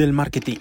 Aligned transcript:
del 0.00 0.12
marketing. 0.12 0.58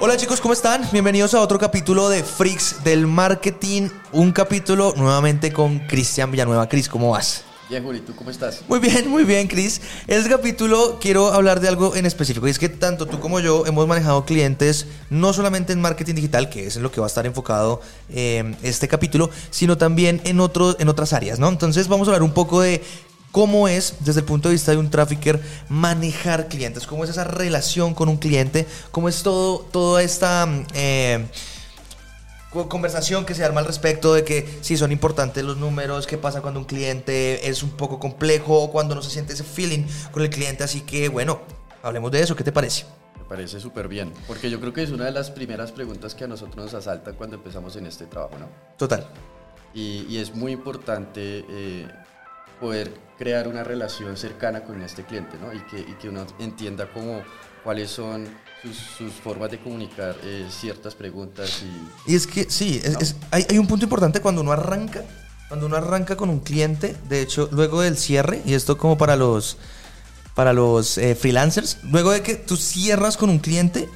Hola 0.00 0.16
chicos, 0.16 0.40
¿cómo 0.40 0.52
están? 0.52 0.86
Bienvenidos 0.92 1.34
a 1.34 1.40
otro 1.40 1.58
capítulo 1.58 2.08
de 2.08 2.22
Freaks 2.24 2.82
del 2.84 3.06
Marketing. 3.06 3.88
Un 4.12 4.32
capítulo 4.32 4.92
nuevamente 4.96 5.52
con 5.52 5.78
Cristian 5.86 6.30
Villanueva. 6.30 6.68
Cris, 6.68 6.88
¿cómo 6.88 7.10
vas? 7.10 7.44
Bien, 7.70 7.82
Juli, 7.82 8.00
¿tú 8.00 8.14
cómo 8.14 8.28
estás? 8.28 8.62
Muy 8.68 8.78
bien, 8.78 9.08
muy 9.08 9.24
bien, 9.24 9.46
Cris. 9.46 9.80
En 10.06 10.18
este 10.18 10.28
capítulo 10.28 10.98
quiero 11.00 11.32
hablar 11.32 11.60
de 11.60 11.68
algo 11.68 11.96
en 11.96 12.04
específico. 12.04 12.46
Y 12.46 12.50
es 12.50 12.58
que 12.58 12.68
tanto 12.68 13.06
tú 13.06 13.20
como 13.20 13.40
yo 13.40 13.64
hemos 13.66 13.86
manejado 13.86 14.26
clientes 14.26 14.86
no 15.08 15.32
solamente 15.32 15.72
en 15.72 15.80
marketing 15.80 16.16
digital, 16.16 16.50
que 16.50 16.66
es 16.66 16.76
en 16.76 16.82
lo 16.82 16.90
que 16.90 17.00
va 17.00 17.06
a 17.06 17.08
estar 17.08 17.24
enfocado 17.24 17.80
eh, 18.10 18.54
este 18.62 18.88
capítulo, 18.88 19.30
sino 19.50 19.78
también 19.78 20.20
en, 20.24 20.40
otro, 20.40 20.78
en 20.78 20.88
otras 20.88 21.14
áreas, 21.14 21.38
¿no? 21.38 21.48
Entonces 21.48 21.88
vamos 21.88 22.08
a 22.08 22.10
hablar 22.10 22.22
un 22.22 22.34
poco 22.34 22.60
de 22.60 22.82
cómo 23.34 23.66
es, 23.66 23.96
desde 23.98 24.20
el 24.20 24.26
punto 24.26 24.48
de 24.48 24.52
vista 24.52 24.70
de 24.70 24.76
un 24.76 24.90
trafficker, 24.90 25.42
manejar 25.68 26.46
clientes, 26.46 26.86
cómo 26.86 27.02
es 27.02 27.10
esa 27.10 27.24
relación 27.24 27.92
con 27.92 28.08
un 28.08 28.16
cliente, 28.16 28.64
cómo 28.92 29.08
es 29.08 29.24
todo, 29.24 29.58
toda 29.58 30.04
esta... 30.04 30.48
Eh, 30.72 31.26
conversación 32.68 33.26
que 33.26 33.34
se 33.34 33.42
arma 33.42 33.58
al 33.58 33.66
respecto 33.66 34.14
de 34.14 34.22
que 34.22 34.46
si 34.60 34.76
son 34.76 34.92
importantes 34.92 35.42
los 35.42 35.56
números, 35.56 36.06
qué 36.06 36.16
pasa 36.16 36.42
cuando 36.42 36.60
un 36.60 36.66
cliente 36.66 37.48
es 37.48 37.64
un 37.64 37.70
poco 37.70 37.98
complejo 37.98 38.62
o 38.62 38.70
cuando 38.70 38.94
no 38.94 39.02
se 39.02 39.10
siente 39.10 39.32
ese 39.32 39.42
feeling 39.42 39.82
con 40.12 40.22
el 40.22 40.30
cliente. 40.30 40.62
Así 40.62 40.82
que 40.82 41.08
bueno, 41.08 41.40
hablemos 41.82 42.12
de 42.12 42.22
eso. 42.22 42.36
¿Qué 42.36 42.44
te 42.44 42.52
parece? 42.52 42.84
Me 43.18 43.24
parece 43.24 43.58
súper 43.58 43.88
bien, 43.88 44.12
porque 44.28 44.48
yo 44.48 44.60
creo 44.60 44.72
que 44.72 44.84
es 44.84 44.92
una 44.92 45.06
de 45.06 45.10
las 45.10 45.32
primeras 45.32 45.72
preguntas 45.72 46.14
que 46.14 46.22
a 46.22 46.28
nosotros 46.28 46.66
nos 46.66 46.74
asalta 46.74 47.14
cuando 47.14 47.34
empezamos 47.34 47.74
en 47.74 47.86
este 47.86 48.06
trabajo, 48.06 48.38
¿no? 48.38 48.46
Total. 48.76 49.04
Y, 49.74 50.18
es 50.18 50.32
muy 50.36 50.52
importante 50.52 51.44
eh, 51.50 51.88
poder 52.60 52.92
crear 53.18 53.48
una 53.48 53.64
relación 53.64 54.16
cercana 54.16 54.64
con 54.64 54.82
este 54.82 55.04
cliente, 55.04 55.36
¿no? 55.40 55.52
Y 55.52 55.60
que, 55.66 55.80
y 55.80 55.94
que 56.00 56.08
uno 56.08 56.26
entienda 56.38 56.90
cómo, 56.92 57.22
cuáles 57.62 57.90
son 57.90 58.28
sus, 58.62 59.12
formas 59.12 59.50
de 59.50 59.58
comunicar 59.58 60.16
eh, 60.22 60.46
ciertas 60.50 60.94
preguntas. 60.94 61.62
Y, 62.06 62.12
y 62.12 62.16
es 62.16 62.26
que 62.26 62.46
sí, 62.50 62.80
hay, 63.30 63.46
hay, 63.48 63.58
un 63.58 63.66
punto 63.66 63.84
importante 63.84 64.20
cuando 64.20 64.40
uno 64.40 64.52
arranca, 64.52 65.02
cuando 65.48 65.66
uno 65.66 65.76
arranca 65.76 66.16
con 66.16 66.30
un 66.30 66.40
cliente, 66.40 66.96
de 67.08 67.22
hecho, 67.22 67.48
luego 67.52 67.82
del 67.82 67.96
cierre, 67.96 68.42
y 68.44 68.54
esto 68.54 68.78
como 68.78 68.96
para 68.98 69.16
los, 69.16 69.58
para 70.34 70.52
los 70.52 70.98
eh, 70.98 71.14
freelancers, 71.14 71.78
luego 71.84 72.10
de 72.10 72.22
que 72.22 72.34
tú 72.36 72.56
cierras 72.56 73.16
con 73.16 73.30
un 73.30 73.38
cliente, 73.38 73.88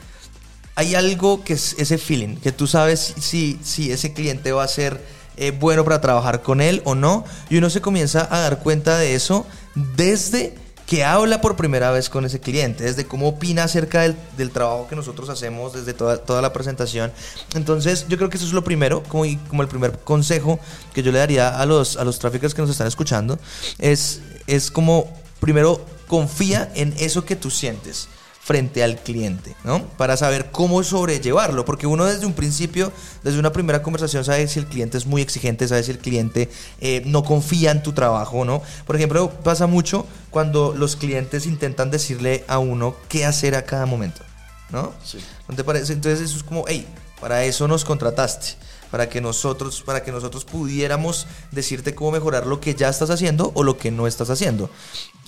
hay 0.74 0.94
algo 0.94 1.42
que 1.42 1.54
es 1.54 1.74
ese 1.78 1.98
feeling, 1.98 2.36
que 2.36 2.52
tú 2.52 2.66
sabes 2.68 3.14
si, 3.18 3.58
si 3.64 3.90
ese 3.90 4.12
cliente 4.12 4.52
va 4.52 4.62
a 4.62 4.68
ser 4.68 5.02
eh, 5.38 5.52
bueno 5.52 5.84
para 5.84 6.00
trabajar 6.00 6.42
con 6.42 6.60
él 6.60 6.82
o 6.84 6.94
no, 6.94 7.24
y 7.48 7.58
uno 7.58 7.70
se 7.70 7.80
comienza 7.80 8.28
a 8.30 8.40
dar 8.40 8.58
cuenta 8.58 8.98
de 8.98 9.14
eso 9.14 9.46
desde 9.74 10.54
que 10.86 11.04
habla 11.04 11.42
por 11.42 11.54
primera 11.54 11.90
vez 11.90 12.08
con 12.08 12.24
ese 12.24 12.40
cliente, 12.40 12.84
desde 12.84 13.04
cómo 13.04 13.28
opina 13.28 13.64
acerca 13.64 14.00
del, 14.00 14.16
del 14.38 14.50
trabajo 14.50 14.86
que 14.88 14.96
nosotros 14.96 15.28
hacemos, 15.28 15.74
desde 15.74 15.92
toda, 15.92 16.16
toda, 16.16 16.40
la 16.40 16.54
presentación. 16.54 17.12
Entonces, 17.54 18.06
yo 18.08 18.16
creo 18.16 18.30
que 18.30 18.38
eso 18.38 18.46
es 18.46 18.54
lo 18.54 18.64
primero, 18.64 19.02
como, 19.02 19.24
como 19.48 19.62
el 19.62 19.68
primer 19.68 19.98
consejo 19.98 20.58
que 20.94 21.02
yo 21.02 21.12
le 21.12 21.18
daría 21.18 21.60
a 21.60 21.66
los, 21.66 21.98
a 21.98 22.04
los 22.04 22.18
tráficos 22.18 22.54
que 22.54 22.62
nos 22.62 22.70
están 22.70 22.86
escuchando, 22.86 23.38
es, 23.78 24.22
es 24.46 24.70
como, 24.70 25.12
primero, 25.40 25.84
confía 26.06 26.72
en 26.74 26.94
eso 26.98 27.26
que 27.26 27.36
tú 27.36 27.50
sientes 27.50 28.08
frente 28.48 28.82
al 28.82 28.96
cliente, 28.96 29.54
¿no? 29.62 29.84
Para 29.98 30.16
saber 30.16 30.50
cómo 30.50 30.82
sobrellevarlo, 30.82 31.66
porque 31.66 31.86
uno 31.86 32.06
desde 32.06 32.24
un 32.24 32.32
principio, 32.32 32.90
desde 33.22 33.38
una 33.38 33.52
primera 33.52 33.82
conversación, 33.82 34.24
sabe 34.24 34.48
si 34.48 34.58
el 34.58 34.64
cliente 34.64 34.96
es 34.96 35.04
muy 35.04 35.20
exigente, 35.20 35.68
sabe 35.68 35.82
si 35.82 35.90
el 35.90 35.98
cliente 35.98 36.48
eh, 36.80 37.02
no 37.04 37.24
confía 37.24 37.72
en 37.72 37.82
tu 37.82 37.92
trabajo, 37.92 38.46
¿no? 38.46 38.62
Por 38.86 38.96
ejemplo, 38.96 39.28
pasa 39.44 39.66
mucho 39.66 40.06
cuando 40.30 40.74
los 40.74 40.96
clientes 40.96 41.44
intentan 41.44 41.90
decirle 41.90 42.46
a 42.48 42.58
uno 42.58 42.96
qué 43.10 43.26
hacer 43.26 43.54
a 43.54 43.66
cada 43.66 43.84
momento, 43.84 44.22
¿no? 44.70 44.94
Sí. 45.04 45.18
¿No 45.46 45.54
te 45.54 45.62
parece? 45.62 45.92
Entonces 45.92 46.22
eso 46.22 46.38
es 46.38 46.42
como, 46.42 46.64
hey, 46.68 46.86
para 47.20 47.44
eso 47.44 47.68
nos 47.68 47.84
contrataste 47.84 48.56
para 48.90 49.08
que 49.08 49.20
nosotros 49.20 49.82
para 49.82 50.02
que 50.02 50.12
nosotros 50.12 50.44
pudiéramos 50.44 51.26
decirte 51.52 51.94
cómo 51.94 52.12
mejorar 52.12 52.46
lo 52.46 52.60
que 52.60 52.74
ya 52.74 52.88
estás 52.88 53.10
haciendo 53.10 53.52
o 53.54 53.62
lo 53.62 53.78
que 53.78 53.90
no 53.90 54.06
estás 54.06 54.30
haciendo. 54.30 54.70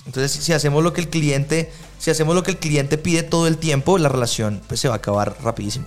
Entonces, 0.05 0.31
si 0.31 0.53
hacemos 0.53 0.83
lo 0.83 0.93
que 0.93 1.01
el 1.01 1.09
cliente, 1.09 1.71
si 1.99 2.09
hacemos 2.09 2.33
lo 2.33 2.43
que 2.43 2.51
el 2.51 2.57
cliente 2.57 2.97
pide 2.97 3.23
todo 3.23 3.47
el 3.47 3.57
tiempo, 3.57 3.97
la 3.97 4.09
relación 4.09 4.61
pues, 4.67 4.79
se 4.79 4.87
va 4.87 4.95
a 4.95 4.97
acabar 4.97 5.37
rapidísimo. 5.43 5.85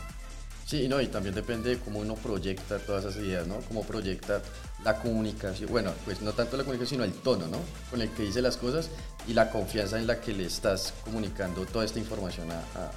Sí, 0.66 0.88
no, 0.88 1.00
y 1.00 1.08
también 1.08 1.34
depende 1.34 1.70
de 1.70 1.78
cómo 1.78 2.00
uno 2.00 2.14
proyecta 2.14 2.78
todas 2.78 3.04
esas 3.04 3.22
ideas, 3.22 3.46
¿no? 3.46 3.58
Cómo 3.68 3.84
proyecta 3.84 4.42
la 4.82 4.98
comunicación, 4.98 5.70
bueno, 5.70 5.92
pues 6.04 6.22
no 6.22 6.32
tanto 6.32 6.56
la 6.56 6.64
comunicación, 6.64 7.00
sino 7.00 7.04
el 7.04 7.12
tono, 7.12 7.46
¿no? 7.48 7.58
Con 7.90 8.00
el 8.00 8.10
que 8.10 8.22
dice 8.22 8.40
las 8.40 8.56
cosas 8.56 8.88
y 9.28 9.34
la 9.34 9.50
confianza 9.50 9.98
en 9.98 10.06
la 10.06 10.20
que 10.20 10.32
le 10.32 10.46
estás 10.46 10.94
comunicando 11.04 11.66
toda 11.66 11.84
esta 11.84 11.98
información 11.98 12.50
a, 12.50 12.90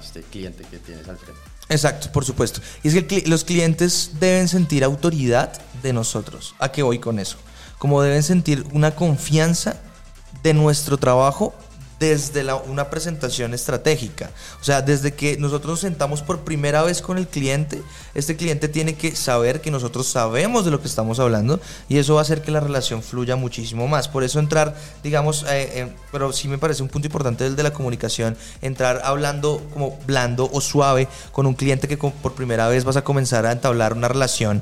este 0.00 0.22
cliente 0.22 0.64
que 0.70 0.78
tienes 0.78 1.08
al 1.08 1.16
frente. 1.16 1.40
Exacto, 1.68 2.10
por 2.12 2.24
supuesto. 2.24 2.60
Y 2.82 2.88
es 2.88 3.04
que 3.04 3.22
los 3.26 3.44
clientes 3.44 4.12
deben 4.20 4.48
sentir 4.48 4.84
autoridad 4.84 5.52
de 5.82 5.92
nosotros. 5.92 6.54
¿A 6.58 6.70
qué 6.70 6.82
voy 6.82 6.98
con 6.98 7.18
eso? 7.18 7.36
Como 7.78 8.02
deben 8.02 8.22
sentir 8.22 8.64
una 8.72 8.94
confianza 8.94 9.80
de 10.42 10.54
nuestro 10.54 10.98
trabajo 10.98 11.54
desde 12.02 12.44
una 12.66 12.90
presentación 12.90 13.54
estratégica. 13.54 14.32
O 14.60 14.64
sea, 14.64 14.82
desde 14.82 15.14
que 15.14 15.36
nosotros 15.36 15.70
nos 15.70 15.80
sentamos 15.80 16.20
por 16.20 16.40
primera 16.40 16.82
vez 16.82 17.00
con 17.00 17.16
el 17.16 17.28
cliente, 17.28 17.80
este 18.16 18.34
cliente 18.34 18.66
tiene 18.66 18.96
que 18.96 19.14
saber 19.14 19.60
que 19.60 19.70
nosotros 19.70 20.08
sabemos 20.08 20.64
de 20.64 20.72
lo 20.72 20.80
que 20.80 20.88
estamos 20.88 21.20
hablando 21.20 21.60
y 21.88 21.98
eso 21.98 22.14
va 22.14 22.20
a 22.20 22.22
hacer 22.22 22.42
que 22.42 22.50
la 22.50 22.58
relación 22.58 23.04
fluya 23.04 23.36
muchísimo 23.36 23.86
más. 23.86 24.08
Por 24.08 24.24
eso 24.24 24.40
entrar, 24.40 24.74
digamos, 25.04 25.46
eh, 25.48 25.92
pero 26.10 26.32
sí 26.32 26.48
me 26.48 26.58
parece 26.58 26.82
un 26.82 26.88
punto 26.88 27.06
importante 27.06 27.46
el 27.46 27.54
de 27.54 27.62
la 27.62 27.72
comunicación, 27.72 28.36
entrar 28.62 29.02
hablando 29.04 29.64
como 29.72 29.96
blando 30.04 30.50
o 30.52 30.60
suave 30.60 31.06
con 31.30 31.46
un 31.46 31.54
cliente 31.54 31.86
que 31.86 31.96
por 31.96 32.32
primera 32.32 32.66
vez 32.66 32.82
vas 32.82 32.96
a 32.96 33.04
comenzar 33.04 33.46
a 33.46 33.52
entablar 33.52 33.92
una 33.92 34.08
relación, 34.08 34.60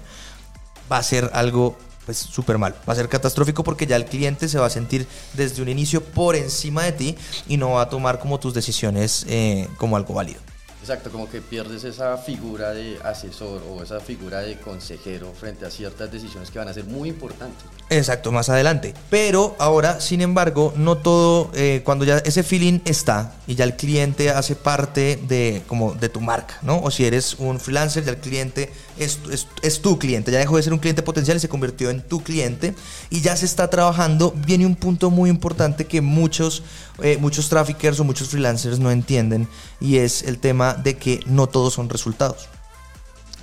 va 0.93 0.99
a 0.99 1.03
ser 1.03 1.31
algo 1.33 1.79
pues 2.05 2.19
súper 2.19 2.59
mal. 2.59 2.75
Va 2.89 2.93
a 2.93 2.97
ser 2.97 3.09
catastrófico 3.09 3.65
porque 3.65 3.87
ya 3.87 3.97
el 3.97 4.05
cliente 4.05 4.49
se 4.49 4.59
va 4.59 4.67
a 4.67 4.71
sentir 4.71 5.07
desde 5.35 5.63
un 5.63 5.69
inicio 5.69 6.03
por 6.03 6.37
encima 6.37 6.85
de 6.85 6.93
ti 6.93 7.17
y 7.49 7.57
no 7.57 7.73
va 7.73 7.83
a 7.83 7.89
tomar 7.89 8.19
como 8.19 8.39
tus 8.39 8.55
decisiones 8.55 9.25
eh, 9.29 9.69
como 9.77 9.97
algo 9.97 10.15
válido. 10.15 10.41
Exacto, 10.81 11.11
como 11.11 11.29
que 11.29 11.41
pierdes 11.41 11.85
esa 11.85 12.17
figura 12.17 12.71
de 12.71 12.99
asesor 13.05 13.63
o 13.71 13.83
esa 13.83 14.01
figura 14.01 14.41
de 14.41 14.59
consejero 14.59 15.33
frente 15.39 15.67
a 15.67 15.71
ciertas 15.71 16.11
decisiones 16.11 16.51
que 16.51 16.59
van 16.59 16.69
a 16.69 16.75
ser 16.75 16.85
muy 16.85 17.11
importantes. 17.11 17.65
Exacto, 17.91 18.31
más 18.31 18.49
adelante. 18.49 18.95
Pero 19.11 19.57
ahora, 19.59 20.01
sin 20.01 20.21
embargo, 20.21 20.73
no 20.77 20.97
todo, 20.97 21.51
eh, 21.55 21.83
cuando 21.85 22.05
ya 22.05 22.19
ese 22.19 22.45
feeling 22.45 22.79
está 22.85 23.35
y 23.49 23.57
ya 23.57 23.65
el 23.65 23.77
cliente 23.77 24.31
hace 24.31 24.55
parte 24.55 25.19
de, 25.27 25.63
como 25.67 25.95
de 25.95 26.09
tu 26.09 26.21
marca, 26.21 26.59
¿no? 26.63 26.81
O 26.81 26.91
si 26.91 27.05
eres 27.05 27.35
un 27.35 27.59
freelancer, 27.59 28.05
ya 28.05 28.13
el 28.13 28.19
cliente 28.19 28.73
es, 28.97 29.81
tu 29.81 29.99
cliente, 29.99 30.31
ya 30.31 30.39
dejó 30.39 30.57
de 30.57 30.63
ser 30.63 30.73
un 30.73 30.79
cliente 30.79 31.03
potencial 31.03 31.37
y 31.37 31.41
se 31.41 31.49
convirtió 31.49 31.91
en 31.91 32.03
tu 32.03 32.23
cliente 32.23 32.75
y 33.09 33.23
ya 33.23 33.37
se 33.37 33.47
está 33.47 33.69
trabajando, 33.69 34.33
viene 34.47 34.67
un 34.67 34.77
punto 34.77 35.11
muy 35.11 35.31
importante 35.31 35.87
que 35.87 36.01
muchos, 36.01 36.63
eh, 37.03 37.17
muchos 37.19 37.49
traffickers 37.49 37.99
o 37.99 38.05
muchos 38.05 38.29
freelancers 38.29 38.79
no 38.79 38.91
entienden 38.91 39.49
y 39.81 39.97
es 39.99 40.23
el 40.23 40.39
tema 40.39 40.70
de 40.75 40.97
que 40.97 41.21
no 41.27 41.47
todos 41.47 41.75
son 41.75 41.89
resultados. 41.89 42.49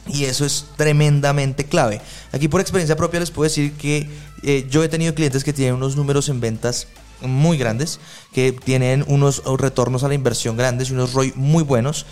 Y 0.08 0.26
eso 0.26 0.46
es 0.46 0.66
tremendamente 0.78 1.66
clave. 1.66 2.02
Aquí 2.32 2.48
por 2.48 2.62
experiencia 2.62 2.96
propia 2.96 3.20
les 3.20 3.32
puedo 3.32 3.44
decir 3.50 3.74
que 3.74 4.10
eh, 4.44 4.66
yo 4.70 4.84
he 4.84 4.90
tenido 4.90 5.14
clientes 5.14 5.44
que 5.44 5.54
tienen 5.54 5.76
unos 5.76 5.98
números 5.98 6.30
en 6.30 6.40
ventas 6.40 6.88
muy 7.22 7.58
grandes, 7.58 8.00
que 8.32 8.52
tienen 8.52 9.04
unos 9.08 9.44
retornos 9.58 10.04
a 10.04 10.08
la 10.08 10.14
inversión 10.14 10.56
grandes 10.56 10.90
y 10.90 10.94
unos 10.94 11.14
ROI 11.14 11.34
muy 11.36 11.64
buenos 11.64 12.06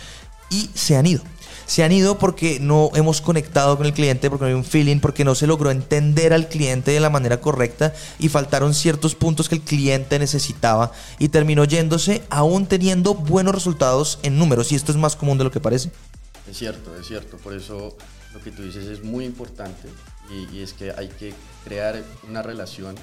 y 0.49 0.69
se 0.73 0.97
han 0.97 1.05
ido 1.05 1.23
se 1.65 1.83
han 1.83 1.91
ido 1.91 2.17
porque 2.17 2.59
no 2.59 2.91
hemos 2.95 3.21
conectado 3.21 3.77
con 3.77 3.85
el 3.85 3.93
cliente, 3.93 4.29
porque 4.29 4.43
no 4.45 4.49
hay 4.49 4.55
un 4.55 4.63
feeling, 4.63 4.99
porque 4.99 5.23
no 5.23 5.35
se 5.35 5.47
logró 5.47 5.71
entender 5.71 6.33
al 6.33 6.47
cliente 6.47 6.91
de 6.91 6.99
la 6.99 7.09
manera 7.09 7.41
correcta 7.41 7.93
y 8.19 8.29
faltaron 8.29 8.73
ciertos 8.73 9.15
puntos 9.15 9.49
que 9.49 9.55
el 9.55 9.61
cliente 9.61 10.19
necesitaba 10.19 10.91
y 11.19 11.29
terminó 11.29 11.65
yéndose 11.65 12.23
aún 12.29 12.67
teniendo 12.67 13.15
buenos 13.15 13.55
resultados 13.55 14.19
en 14.23 14.37
números 14.37 14.71
y 14.71 14.75
esto 14.75 14.91
es 14.91 14.97
más 14.97 15.15
común 15.15 15.37
de 15.37 15.43
lo 15.43 15.51
que 15.51 15.59
parece. 15.59 15.91
Es 16.49 16.57
cierto, 16.57 16.95
es 16.95 17.07
cierto, 17.07 17.37
por 17.37 17.53
eso 17.53 17.97
lo 18.33 18.41
que 18.41 18.51
tú 18.51 18.63
dices 18.63 18.85
es 18.85 19.03
muy 19.03 19.25
importante 19.25 19.89
y, 20.51 20.59
es 20.61 20.73
que 20.73 20.91
hay 20.91 21.07
que 21.07 21.33
crear 21.63 22.03
una 22.27 22.41
relación 22.41 22.95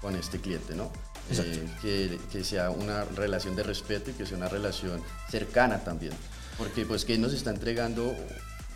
con 0.00 0.16
este 0.16 0.40
cliente, 0.40 0.74
¿no? 0.74 0.90
Eh, 1.30 1.68
que, 1.82 2.18
que 2.32 2.42
sea 2.42 2.70
una 2.70 3.04
relación 3.04 3.54
de 3.54 3.62
respeto 3.62 4.10
y 4.10 4.14
que 4.14 4.24
sea 4.24 4.38
una 4.38 4.48
relación 4.48 5.02
cercana 5.30 5.84
también. 5.84 6.12
Porque 6.58 6.84
pues 6.84 7.04
que 7.04 7.16
nos 7.16 7.32
está 7.32 7.50
entregando 7.50 8.14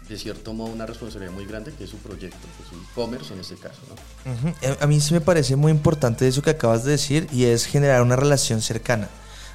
de 0.08 0.18
cierto 0.18 0.52
modo 0.52 0.72
una 0.72 0.86
responsabilidad 0.86 1.32
muy 1.32 1.46
grande 1.46 1.72
que 1.72 1.84
es 1.84 1.90
su 1.90 1.96
proyecto, 1.98 2.38
que 2.56 2.64
es 2.64 2.72
un 2.72 2.80
e-commerce 2.84 3.32
en 3.34 3.40
este 3.40 3.56
caso. 3.56 3.80
¿no? 3.88 4.76
A 4.80 4.86
mí 4.86 5.00
sí 5.00 5.14
me 5.14 5.20
parece 5.20 5.56
muy 5.56 5.72
importante 5.72 6.26
eso 6.26 6.42
que 6.42 6.50
acabas 6.50 6.84
de 6.84 6.92
decir 6.92 7.28
y 7.32 7.44
es 7.44 7.66
generar 7.66 8.02
una 8.02 8.16
relación 8.16 8.62
cercana. 8.62 9.08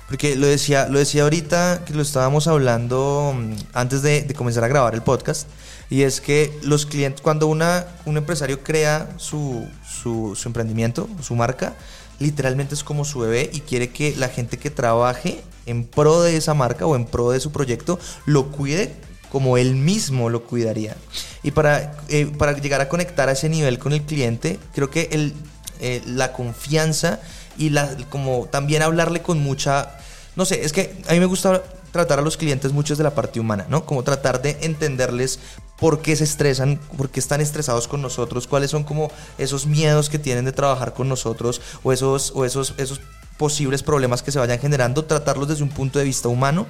Porque 0.08 0.38
lo 0.38 0.48
decía, 0.48 0.88
lo 0.88 1.00
decía 1.00 1.24
ahorita 1.24 1.84
que 1.86 1.94
lo 1.94 2.02
estábamos 2.02 2.48
hablando 2.48 3.34
mm, 3.36 3.54
antes 3.74 4.02
de, 4.02 4.24
de, 4.24 4.34
comenzar 4.34 4.64
a 4.64 4.70
grabar 4.70 4.94
el 4.94 5.02
podcast, 5.02 5.50
y 5.90 6.04
es 6.04 6.22
que 6.22 6.58
los 6.64 6.86
clientes, 6.86 7.22
cuando 7.22 7.48
una, 7.48 7.86
un 8.06 8.16
empresario 8.16 8.64
crea 8.64 9.10
su, 9.18 9.68
su, 9.86 10.34
su 10.36 10.48
emprendimiento, 10.48 11.10
su 11.22 11.36
marca, 11.36 11.76
literalmente 12.20 12.76
es 12.76 12.84
como 12.84 13.06
su 13.06 13.20
bebé 13.20 13.50
y 13.54 13.62
quiere 13.62 13.90
que 13.90 14.16
la 14.16 14.30
gente 14.30 14.58
que 14.58 14.70
trabaje 14.70 15.42
en 15.66 15.84
pro 15.86 16.22
de 16.22 16.38
esa 16.38 16.54
marca 16.54 16.86
o 16.86 16.96
en 16.96 17.06
pro 17.06 17.32
de 17.32 17.40
su 17.40 17.52
proyecto 17.52 18.00
lo 18.26 18.52
cuide 18.52 18.96
como 19.32 19.58
él 19.58 19.76
mismo 19.76 20.30
lo 20.30 20.44
cuidaría. 20.44 20.96
Y 21.44 21.52
para, 21.52 21.98
eh, 22.10 22.26
para 22.38 22.58
llegar 22.58 22.82
a 22.82 22.90
conectar 22.90 23.30
a 23.30 23.34
ese 23.34 23.50
nivel 23.50 23.80
con 23.80 23.94
el 23.94 24.04
cliente, 24.04 24.60
creo 24.74 24.90
que 24.90 25.10
el, 25.12 25.34
eh, 25.80 26.02
la 26.06 26.34
confianza 26.34 27.20
y 27.58 27.70
la, 27.70 27.90
como 28.10 28.48
también 28.50 28.82
hablarle 28.82 29.22
con 29.22 29.40
mucha... 29.40 29.98
No 30.36 30.46
sé, 30.46 30.64
es 30.64 30.72
que 30.72 30.96
a 31.08 31.14
mí 31.14 31.20
me 31.20 31.26
gusta 31.26 31.64
tratar 31.92 32.20
a 32.20 32.22
los 32.22 32.38
clientes 32.38 32.72
mucho 32.72 32.94
desde 32.94 33.04
la 33.04 33.16
parte 33.16 33.40
humana, 33.40 33.66
¿no? 33.70 33.86
Como 33.86 34.04
tratar 34.04 34.42
de 34.42 34.58
entenderles 34.62 35.40
por 35.80 36.02
qué 36.02 36.16
se 36.16 36.24
estresan, 36.24 36.80
por 36.98 37.10
qué 37.10 37.20
están 37.20 37.42
estresados 37.42 37.88
con 37.88 38.02
nosotros, 38.02 38.48
cuáles 38.48 38.72
son 38.72 38.84
como 38.84 39.12
esos 39.38 39.66
miedos 39.66 40.10
que 40.10 40.20
tienen 40.20 40.46
de 40.46 40.52
trabajar 40.52 40.94
con 40.94 41.08
nosotros 41.08 41.62
o 41.84 41.94
esos, 41.94 42.32
o 42.36 42.46
esos, 42.46 42.74
esos 42.78 43.02
posibles 43.38 43.84
problemas 43.84 44.24
que 44.24 44.32
se 44.32 44.40
vayan 44.40 44.60
generando, 44.60 45.06
tratarlos 45.06 45.48
desde 45.48 45.64
un 45.64 45.70
punto 45.70 46.00
de 46.00 46.06
vista 46.06 46.28
humano, 46.28 46.66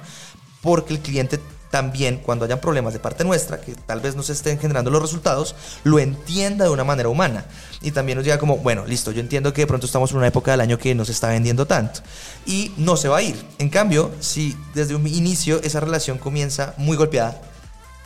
porque 0.62 0.94
el 0.94 1.00
cliente 1.00 1.40
también 1.70 2.18
cuando 2.18 2.44
hayan 2.44 2.60
problemas 2.60 2.92
de 2.92 2.98
parte 2.98 3.24
nuestra, 3.24 3.60
que 3.60 3.74
tal 3.74 4.00
vez 4.00 4.16
no 4.16 4.22
se 4.22 4.32
estén 4.32 4.58
generando 4.58 4.90
los 4.90 5.02
resultados, 5.02 5.54
lo 5.84 5.98
entienda 5.98 6.64
de 6.64 6.70
una 6.70 6.84
manera 6.84 7.08
humana. 7.08 7.44
Y 7.82 7.90
también 7.90 8.16
nos 8.16 8.24
diga 8.24 8.38
como, 8.38 8.56
bueno, 8.58 8.86
listo, 8.86 9.12
yo 9.12 9.20
entiendo 9.20 9.52
que 9.52 9.62
de 9.62 9.66
pronto 9.66 9.86
estamos 9.86 10.10
en 10.10 10.18
una 10.18 10.26
época 10.28 10.50
del 10.50 10.60
año 10.60 10.78
que 10.78 10.94
no 10.94 11.04
se 11.04 11.12
está 11.12 11.28
vendiendo 11.28 11.66
tanto. 11.66 12.00
Y 12.46 12.72
no 12.76 12.96
se 12.96 13.08
va 13.08 13.18
a 13.18 13.22
ir. 13.22 13.36
En 13.58 13.68
cambio, 13.68 14.10
si 14.20 14.56
desde 14.74 14.94
un 14.94 15.06
inicio 15.06 15.60
esa 15.62 15.80
relación 15.80 16.18
comienza 16.18 16.74
muy 16.78 16.96
golpeada, 16.96 17.40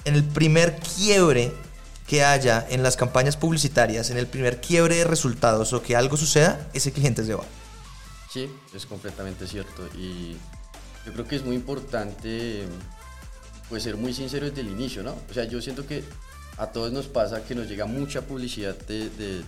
en 0.04 0.14
el 0.14 0.24
primer 0.24 0.76
quiebre 0.76 1.52
que 2.06 2.24
haya 2.24 2.66
en 2.68 2.82
las 2.82 2.96
campañas 2.96 3.36
publicitarias, 3.36 4.10
en 4.10 4.18
el 4.18 4.26
primer 4.26 4.60
quiebre 4.60 4.96
de 4.96 5.04
resultados 5.04 5.72
o 5.72 5.82
que 5.82 5.96
algo 5.96 6.16
suceda, 6.16 6.68
ese 6.72 6.92
cliente 6.92 7.24
se 7.24 7.34
va. 7.34 7.44
Sí, 8.30 8.50
es 8.74 8.86
completamente 8.86 9.46
cierto. 9.46 9.86
Y 9.96 10.36
yo 11.06 11.12
creo 11.12 11.26
que 11.26 11.36
es 11.36 11.44
muy 11.44 11.54
importante 11.54 12.64
pues 13.68 13.84
ser 13.84 13.96
muy 13.96 14.12
sincero 14.12 14.46
desde 14.46 14.60
el 14.60 14.68
inicio, 14.68 15.02
¿no? 15.02 15.16
O 15.30 15.34
sea, 15.34 15.44
yo 15.44 15.62
siento 15.62 15.86
que 15.86 16.04
a 16.58 16.66
todos 16.66 16.92
nos 16.92 17.06
pasa 17.06 17.44
que 17.44 17.54
nos 17.54 17.68
llega 17.68 17.86
mucha 17.86 18.22
publicidad 18.22 18.76
de, 18.86 19.08
de, 19.08 19.42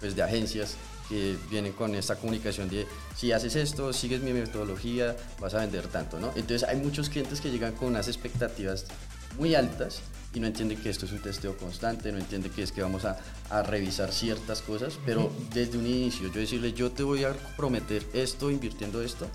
pues 0.00 0.16
de 0.16 0.22
agencias 0.22 0.76
que 1.08 1.36
vienen 1.50 1.72
con 1.72 1.94
esta 1.94 2.16
comunicación 2.16 2.68
de 2.68 2.86
si 3.16 3.32
haces 3.32 3.56
esto, 3.56 3.92
sigues 3.92 4.22
mi 4.22 4.32
metodología, 4.32 5.16
vas 5.40 5.54
a 5.54 5.58
vender 5.58 5.88
tanto, 5.88 6.18
¿no? 6.18 6.28
Entonces 6.36 6.66
hay 6.68 6.76
muchos 6.76 7.08
clientes 7.08 7.40
que 7.40 7.50
llegan 7.50 7.74
con 7.74 7.88
unas 7.88 8.08
expectativas 8.08 8.86
muy 9.38 9.54
altas 9.54 10.00
y 10.34 10.40
no 10.40 10.46
entienden 10.46 10.78
que 10.78 10.90
esto 10.90 11.06
es 11.06 11.12
un 11.12 11.22
testeo 11.22 11.56
constante, 11.56 12.12
no 12.12 12.18
entienden 12.18 12.52
que 12.52 12.62
es 12.62 12.72
que 12.72 12.82
vamos 12.82 13.04
a, 13.04 13.18
a 13.50 13.62
revisar 13.62 14.12
ciertas 14.12 14.60
cosas, 14.60 14.98
pero 15.06 15.32
desde 15.54 15.78
un 15.78 15.86
inicio 15.86 16.28
yo 16.32 16.40
decirle 16.40 16.72
yo 16.72 16.90
te 16.90 17.02
voy 17.02 17.24
a 17.24 17.32
prometer 17.56 18.04
esto 18.12 18.50
invirtiendo 18.50 19.02
esto, 19.02 19.26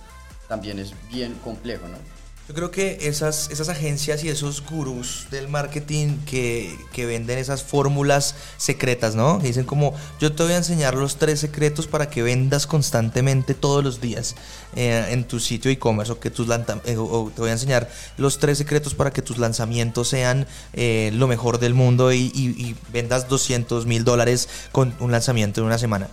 también 0.47 0.79
es 0.79 0.93
bien 1.09 1.33
complejo, 1.43 1.87
¿no? 1.87 1.97
Yo 2.45 2.53
creo 2.53 2.71
que 2.71 2.97
esas, 3.03 3.49
esas 3.51 3.69
agencias 3.69 4.21
y 4.25 4.27
esos 4.27 4.61
gurús 4.65 5.27
del 5.31 5.47
marketing 5.47 6.17
que, 6.25 6.77
que 6.91 7.05
venden 7.05 7.37
esas 7.37 7.63
fórmulas 7.63 8.35
secretas, 8.57 9.15
¿no? 9.15 9.39
Que 9.39 9.47
dicen 9.47 9.63
como, 9.63 9.93
yo 10.19 10.33
te 10.33 10.43
voy 10.43 10.51
a 10.51 10.57
enseñar 10.57 10.93
los 10.95 11.15
tres 11.15 11.39
secretos 11.39 11.87
para 11.87 12.09
que 12.09 12.21
vendas 12.21 12.67
constantemente 12.67 13.53
todos 13.53 13.81
los 13.81 14.01
días 14.01 14.35
eh, 14.75 15.07
en 15.11 15.23
tu 15.23 15.39
sitio 15.39 15.71
e-commerce 15.71 16.11
o 16.11 16.19
que 16.19 16.29
tus 16.31 16.49
eh, 16.49 16.97
o 16.97 17.31
te 17.33 17.39
voy 17.39 17.49
a 17.49 17.53
enseñar 17.53 17.89
los 18.17 18.39
tres 18.39 18.57
secretos 18.57 18.93
para 18.93 19.11
que 19.11 19.21
tus 19.21 19.37
lanzamientos 19.37 20.09
sean 20.09 20.45
eh, 20.73 21.11
lo 21.13 21.27
mejor 21.27 21.59
del 21.59 21.73
mundo 21.73 22.11
y, 22.11 22.29
y, 22.35 22.75
vendas 22.91 23.29
200 23.29 23.85
mil 23.85 24.03
dólares 24.03 24.49
con 24.73 24.93
un 24.99 25.13
lanzamiento 25.13 25.61
en 25.61 25.67
una 25.67 25.77
semana. 25.77 26.09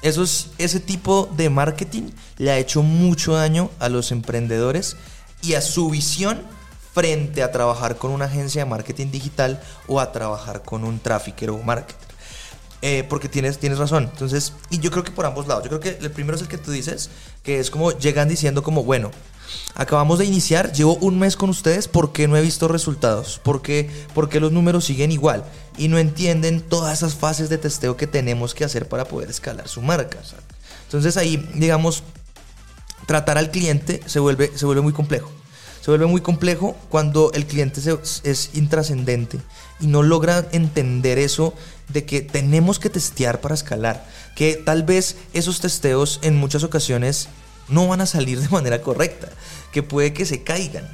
Eso 0.00 0.22
es, 0.22 0.48
ese 0.56 0.80
tipo 0.80 1.28
de 1.36 1.50
marketing 1.50 2.12
le 2.38 2.50
ha 2.50 2.58
hecho 2.58 2.82
mucho 2.82 3.34
daño 3.34 3.70
a 3.78 3.90
los 3.90 4.10
emprendedores 4.10 4.96
y 5.42 5.54
a 5.54 5.60
su 5.60 5.90
visión 5.90 6.42
frente 6.92 7.42
a 7.42 7.52
trabajar 7.52 7.96
con 7.96 8.10
una 8.10 8.24
agencia 8.24 8.64
de 8.64 8.70
marketing 8.70 9.10
digital 9.10 9.62
o 9.86 10.00
a 10.00 10.12
trabajar 10.12 10.62
con 10.62 10.84
un 10.84 10.98
trafficker 10.98 11.50
o 11.50 11.58
marketer. 11.58 12.06
Eh, 12.82 13.04
porque 13.08 13.28
tienes, 13.28 13.58
tienes 13.58 13.78
razón. 13.78 14.08
Entonces, 14.12 14.52
y 14.70 14.78
yo 14.78 14.90
creo 14.90 15.02
que 15.02 15.10
por 15.10 15.26
ambos 15.26 15.46
lados. 15.46 15.64
Yo 15.64 15.68
creo 15.70 15.80
que 15.80 16.04
el 16.04 16.10
primero 16.10 16.36
es 16.36 16.42
el 16.42 16.48
que 16.48 16.58
tú 16.58 16.70
dices, 16.70 17.10
que 17.42 17.58
es 17.58 17.70
como 17.70 17.92
llegan 17.92 18.28
diciendo 18.28 18.62
como, 18.62 18.84
bueno, 18.84 19.10
acabamos 19.74 20.18
de 20.18 20.24
iniciar, 20.24 20.72
llevo 20.72 20.94
un 20.96 21.18
mes 21.18 21.36
con 21.36 21.50
ustedes, 21.50 21.88
¿por 21.88 22.12
qué 22.12 22.28
no 22.28 22.36
he 22.36 22.42
visto 22.42 22.68
resultados? 22.68 23.40
¿Por 23.42 23.62
qué, 23.62 23.90
por 24.14 24.28
qué 24.28 24.40
los 24.40 24.52
números 24.52 24.84
siguen 24.84 25.10
igual? 25.10 25.44
Y 25.76 25.88
no 25.88 25.98
entienden 25.98 26.60
todas 26.60 26.98
esas 26.98 27.14
fases 27.14 27.48
de 27.48 27.58
testeo 27.58 27.96
que 27.96 28.06
tenemos 28.06 28.54
que 28.54 28.64
hacer 28.64 28.88
para 28.88 29.04
poder 29.04 29.30
escalar 29.30 29.68
su 29.68 29.82
marca. 29.82 30.18
Entonces 30.84 31.16
ahí, 31.16 31.36
digamos, 31.54 32.02
tratar 33.06 33.38
al 33.38 33.50
cliente 33.50 34.00
se 34.06 34.20
vuelve, 34.20 34.52
se 34.54 34.66
vuelve 34.66 34.82
muy 34.82 34.92
complejo. 34.92 35.30
Se 35.80 35.90
vuelve 35.92 36.06
muy 36.06 36.20
complejo 36.20 36.76
cuando 36.88 37.30
el 37.32 37.46
cliente 37.46 37.80
es 38.24 38.50
intrascendente 38.54 39.38
y 39.78 39.86
no 39.86 40.02
logra 40.02 40.44
entender 40.50 41.16
eso 41.18 41.54
de 41.88 42.04
que 42.04 42.22
tenemos 42.22 42.80
que 42.80 42.90
testear 42.90 43.40
para 43.40 43.54
escalar. 43.54 44.04
Que 44.34 44.54
tal 44.56 44.82
vez 44.82 45.16
esos 45.32 45.60
testeos 45.60 46.18
en 46.22 46.34
muchas 46.34 46.64
ocasiones 46.64 47.28
no 47.68 47.86
van 47.86 48.00
a 48.00 48.06
salir 48.06 48.40
de 48.40 48.48
manera 48.48 48.82
correcta, 48.82 49.28
que 49.72 49.84
puede 49.84 50.12
que 50.12 50.26
se 50.26 50.42
caigan. 50.42 50.88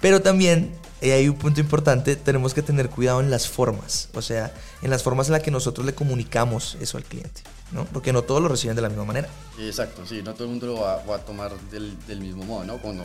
Pero 0.00 0.22
también, 0.22 0.72
y 1.02 1.10
hay 1.10 1.28
un 1.28 1.36
punto 1.36 1.60
importante, 1.60 2.16
tenemos 2.16 2.54
que 2.54 2.62
tener 2.62 2.88
cuidado 2.88 3.20
en 3.20 3.30
las 3.30 3.48
formas, 3.48 4.08
o 4.14 4.22
sea, 4.22 4.54
en 4.82 4.90
las 4.90 5.02
formas 5.02 5.26
en 5.26 5.32
las 5.32 5.42
que 5.42 5.50
nosotros 5.50 5.84
le 5.84 5.94
comunicamos 5.94 6.78
eso 6.80 6.96
al 6.96 7.04
cliente. 7.04 7.42
¿No? 7.72 7.84
Porque 7.86 8.12
no 8.12 8.22
todos 8.22 8.42
lo 8.42 8.48
reciben 8.48 8.76
de 8.76 8.82
la 8.82 8.88
misma 8.88 9.04
manera. 9.04 9.28
Exacto, 9.58 10.06
sí, 10.06 10.22
no 10.22 10.34
todo 10.34 10.44
el 10.44 10.50
mundo 10.50 10.66
lo 10.66 10.80
va, 10.80 11.14
a 11.14 11.18
tomar 11.18 11.58
del, 11.70 11.96
del, 12.06 12.20
mismo 12.20 12.44
modo, 12.44 12.64
¿no? 12.64 12.78
Cuando 12.78 13.04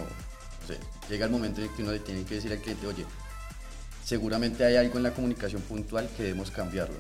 llega 1.09 1.25
el 1.25 1.31
momento 1.31 1.61
en 1.61 1.69
que 1.69 1.81
uno 1.81 1.91
le 1.91 1.99
tiene 1.99 2.23
que 2.23 2.35
decir 2.35 2.51
al 2.51 2.59
cliente, 2.59 2.87
oye, 2.87 3.05
seguramente 4.05 4.65
hay 4.65 4.75
algo 4.75 4.97
en 4.97 5.03
la 5.03 5.13
comunicación 5.13 5.61
puntual 5.61 6.09
que 6.15 6.23
debemos 6.23 6.51
cambiarlo. 6.51 6.95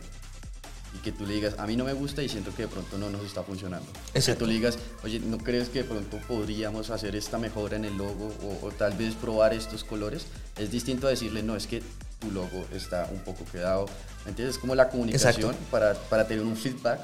Y 0.95 0.97
que 0.99 1.11
tú 1.11 1.25
le 1.25 1.33
digas, 1.33 1.55
a 1.57 1.65
mí 1.65 1.75
no 1.75 1.85
me 1.85 1.93
gusta 1.93 2.21
y 2.21 2.29
siento 2.29 2.53
que 2.53 2.63
de 2.63 2.67
pronto 2.67 2.99
no 2.99 3.09
nos 3.09 3.25
está 3.25 3.41
funcionando. 3.41 3.87
Que 4.13 4.35
tú 4.35 4.45
le 4.45 4.53
digas, 4.53 4.77
oye, 5.03 5.19
¿no 5.19 5.39
crees 5.39 5.69
que 5.69 5.81
de 5.81 5.89
pronto 5.89 6.19
podríamos 6.27 6.91
hacer 6.91 7.15
esta 7.15 7.39
mejora 7.39 7.77
en 7.77 7.85
el 7.85 7.97
logo 7.97 8.31
o, 8.43 8.67
o 8.67 8.71
tal 8.71 8.93
vez 8.93 9.15
probar 9.15 9.55
estos 9.55 9.83
colores? 9.83 10.27
Es 10.55 10.69
distinto 10.69 11.07
a 11.07 11.09
decirle, 11.09 11.41
no, 11.41 11.55
es 11.55 11.65
que 11.65 11.81
tu 12.19 12.29
logo 12.31 12.65
está 12.71 13.09
un 13.11 13.19
poco 13.19 13.43
quedado. 13.51 13.87
¿Entiendes? 14.27 14.55
Es 14.55 14.61
como 14.61 14.75
la 14.75 14.89
comunicación 14.89 15.55
para, 15.71 15.95
para 15.95 16.27
tener 16.27 16.45
un 16.45 16.55
feedback 16.55 16.99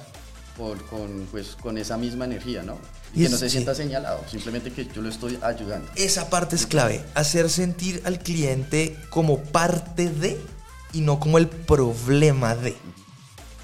con, 0.90 1.28
pues, 1.32 1.56
con 1.62 1.78
esa 1.78 1.98
misma 1.98 2.26
energía, 2.26 2.64
¿no? 2.64 2.78
Y, 3.14 3.24
que 3.24 3.30
no 3.30 3.38
se 3.38 3.50
sienta 3.50 3.74
señalado, 3.74 4.24
simplemente 4.30 4.72
que 4.72 4.86
yo 4.86 5.02
lo 5.02 5.10
estoy 5.10 5.40
ayudando. 5.42 5.90
Esa 5.96 6.30
parte 6.30 6.56
es 6.56 6.66
clave, 6.66 7.04
hacer 7.16 7.50
sentir 7.50 8.02
al 8.06 8.20
cliente 8.20 8.96
como 9.10 9.40
parte 9.40 10.10
de 10.10 10.40
y 10.94 11.02
no 11.02 11.20
como 11.20 11.38
el 11.38 11.48
problema 11.48 12.56
de. 12.56 12.76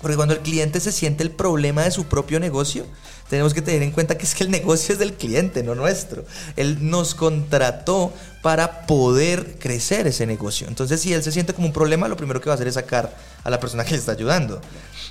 Porque 0.06 0.18
cuando 0.18 0.36
el 0.36 0.42
cliente 0.42 0.80
se 0.80 0.92
siente 0.92 1.24
el 1.24 1.32
problema 1.32 1.82
de 1.82 1.90
su 1.90 2.06
propio 2.06 2.40
negocio, 2.40 2.86
tenemos 3.28 3.56
que 3.56 3.64
tener 3.64 3.82
en 3.82 3.90
cuenta 3.90 4.16
que 4.20 4.26
es 4.26 4.36
que 4.36 4.44
el 4.44 4.52
negocio 4.60 4.94
es 4.94 5.00
del 5.00 5.16
cliente, 5.16 5.64
no 5.64 5.74
nuestro. 5.74 6.24
Él 6.56 6.78
nos 6.92 7.16
contrató 7.16 8.14
para 8.44 8.86
poder 8.86 9.58
crecer 9.58 10.06
ese 10.06 10.28
negocio. 10.28 10.68
Entonces, 10.68 11.02
si 11.02 11.12
él 11.12 11.24
se 11.24 11.32
siente 11.32 11.56
como 11.56 11.66
un 11.66 11.74
problema, 11.74 12.08
lo 12.08 12.18
primero 12.18 12.40
que 12.40 12.50
va 12.50 12.54
a 12.54 12.56
hacer 12.56 12.68
es 12.68 12.76
sacar 12.76 13.18
a 13.44 13.50
la 13.50 13.60
persona 13.60 13.84
que 13.84 13.94
le 13.94 13.98
está 13.98 14.12
ayudando. 14.12 14.62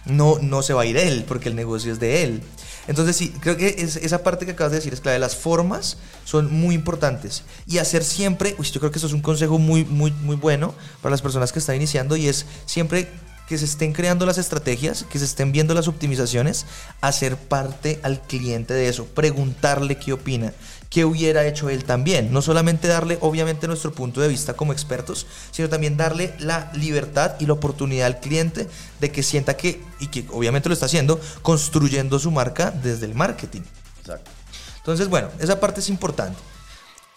No, 0.05 0.39
no 0.41 0.63
se 0.63 0.75
va 0.75 0.83
a 0.83 0.87
ir 0.87 0.97
él, 0.97 1.25
porque 1.27 1.49
el 1.49 1.57
negocio 1.57 1.93
es 1.93 1.99
de 1.99 2.23
él. 2.23 2.41
Entonces, 2.87 3.17
sí, 3.17 3.35
creo 3.41 3.57
que 3.57 3.75
esa 3.77 4.23
parte 4.23 4.47
que 4.47 4.53
acabas 4.53 4.71
de 4.71 4.79
decir 4.79 4.93
es 4.93 5.01
clave. 5.01 5.19
Las 5.19 5.35
formas 5.35 5.97
son 6.25 6.53
muy 6.53 6.77
importantes. 6.77 7.43
Y 7.67 7.79
hacer 7.79 8.05
siempre, 8.05 8.55
yo 8.57 8.79
creo 8.79 8.93
que 8.93 8.99
eso 8.99 9.09
es 9.09 9.13
un 9.13 9.23
consejo 9.23 9.59
muy, 9.59 9.85
muy, 9.85 10.13
muy 10.13 10.37
bueno 10.37 10.73
para 11.03 11.11
las 11.11 11.21
personas 11.21 11.51
que 11.51 11.59
están 11.59 11.75
iniciando 11.75 12.15
y 12.15 12.29
es 12.29 12.47
siempre 12.65 13.09
que 13.49 13.59
se 13.59 13.65
estén 13.67 13.93
creando 13.93 14.27
las 14.27 14.39
estrategias, 14.39 15.05
que 15.11 15.19
se 15.19 15.25
estén 15.25 15.53
viendo 15.53 15.75
las 15.75 15.89
optimizaciones, 15.89 16.67
hacer 17.01 17.37
parte 17.37 18.01
al 18.03 18.21
cliente 18.21 18.73
de 18.73 18.89
eso, 18.89 19.05
preguntarle 19.07 19.99
qué 19.99 20.13
opina, 20.13 20.53
qué 20.89 21.05
hubiera 21.05 21.47
hecho 21.47 21.69
él 21.69 21.85
también. 21.85 22.33
No 22.33 22.41
solamente 22.41 22.89
darle, 22.89 23.19
obviamente, 23.21 23.67
nuestro 23.67 23.93
punto 23.93 24.21
de 24.21 24.29
vista 24.29 24.55
como 24.55 24.73
expertos, 24.73 25.27
sino 25.51 25.69
también 25.69 25.97
darle 25.97 26.35
la 26.39 26.71
libertad 26.75 27.35
y 27.39 27.47
la 27.47 27.53
oportunidad 27.53 28.07
al 28.07 28.21
cliente 28.21 28.69
de 29.01 29.11
que 29.11 29.23
sienta 29.23 29.57
que, 29.57 29.83
y 30.01 30.07
que 30.07 30.25
obviamente 30.31 30.69
lo 30.69 30.73
está 30.73 30.87
haciendo, 30.87 31.21
construyendo 31.43 32.19
su 32.19 32.31
marca 32.31 32.71
desde 32.71 33.07
el 33.07 33.15
marketing. 33.15 33.63
Exacto. 34.01 34.31
Entonces, 34.79 35.09
bueno, 35.09 35.29
esa 35.39 35.61
parte 35.61 35.81
es 35.81 35.89
importante. 35.89 36.39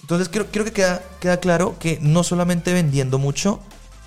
Entonces, 0.01 0.29
creo, 0.29 0.48
creo 0.48 0.65
que 0.65 0.72
queda, 0.72 1.01
queda 1.19 1.39
claro 1.39 1.77
que 1.79 2.00
no 2.01 2.24
solamente 2.24 2.74
vendiendo 2.74 3.17
mucho, 3.17 3.62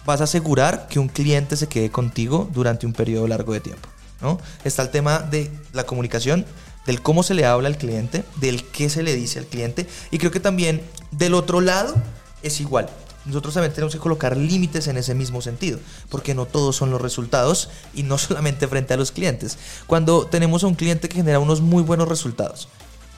vas 0.07 0.21
a 0.21 0.25
asegurar 0.25 0.89
que 0.89 0.99
un 0.99 1.09
cliente 1.09 1.57
se 1.57 1.69
quede 1.69 1.91
contigo 1.91 2.49
durante 2.53 2.87
un 2.87 2.93
periodo 2.93 3.27
largo 3.27 3.53
de 3.53 3.61
tiempo. 3.61 3.89
¿no? 4.21 4.39
Está 4.65 4.83
el 4.83 4.91
tema 4.91 5.21
de 5.21 5.51
la 5.73 5.85
comunicación, 5.85 6.45
del 6.87 7.03
cómo 7.03 7.23
se 7.23 7.35
le 7.35 7.47
habla 7.47 7.69
al 7.69 7.77
cliente, 7.77 8.25
del 8.37 8.65
qué 8.65 8.89
se 8.89 9.03
le 9.03 9.15
dice 9.15 9.39
al 9.39 9.47
cliente 9.47 9.87
y 10.11 10.19
creo 10.19 10.31
que 10.31 10.41
también 10.41 10.83
del 11.11 11.35
otro 11.35 11.61
lado 11.61 11.95
es 12.43 12.61
igual. 12.61 12.89
nosotros 13.27 13.53
también 13.55 13.73
tenemos 13.73 13.93
que 13.95 14.01
colocar 14.01 14.37
límites 14.37 14.87
en 14.89 14.97
ese 14.97 15.15
mismo 15.15 15.43
sentido, 15.43 15.79
porque 16.09 16.35
no 16.35 16.47
todos 16.47 16.77
son 16.77 16.91
los 16.91 17.01
resultados 17.01 17.69
y 17.95 18.03
no 18.03 18.19
solamente 18.19 18.67
frente 18.67 18.95
a 18.95 18.97
los 18.97 19.13
clientes. 19.13 19.59
Cuando 19.87 20.27
tenemos 20.27 20.65
a 20.65 20.67
un 20.67 20.75
cliente 20.75 21.09
que 21.09 21.17
genera 21.17 21.39
unos 21.39 21.61
muy 21.61 21.83
buenos 21.83 22.09
resultados, 22.09 22.69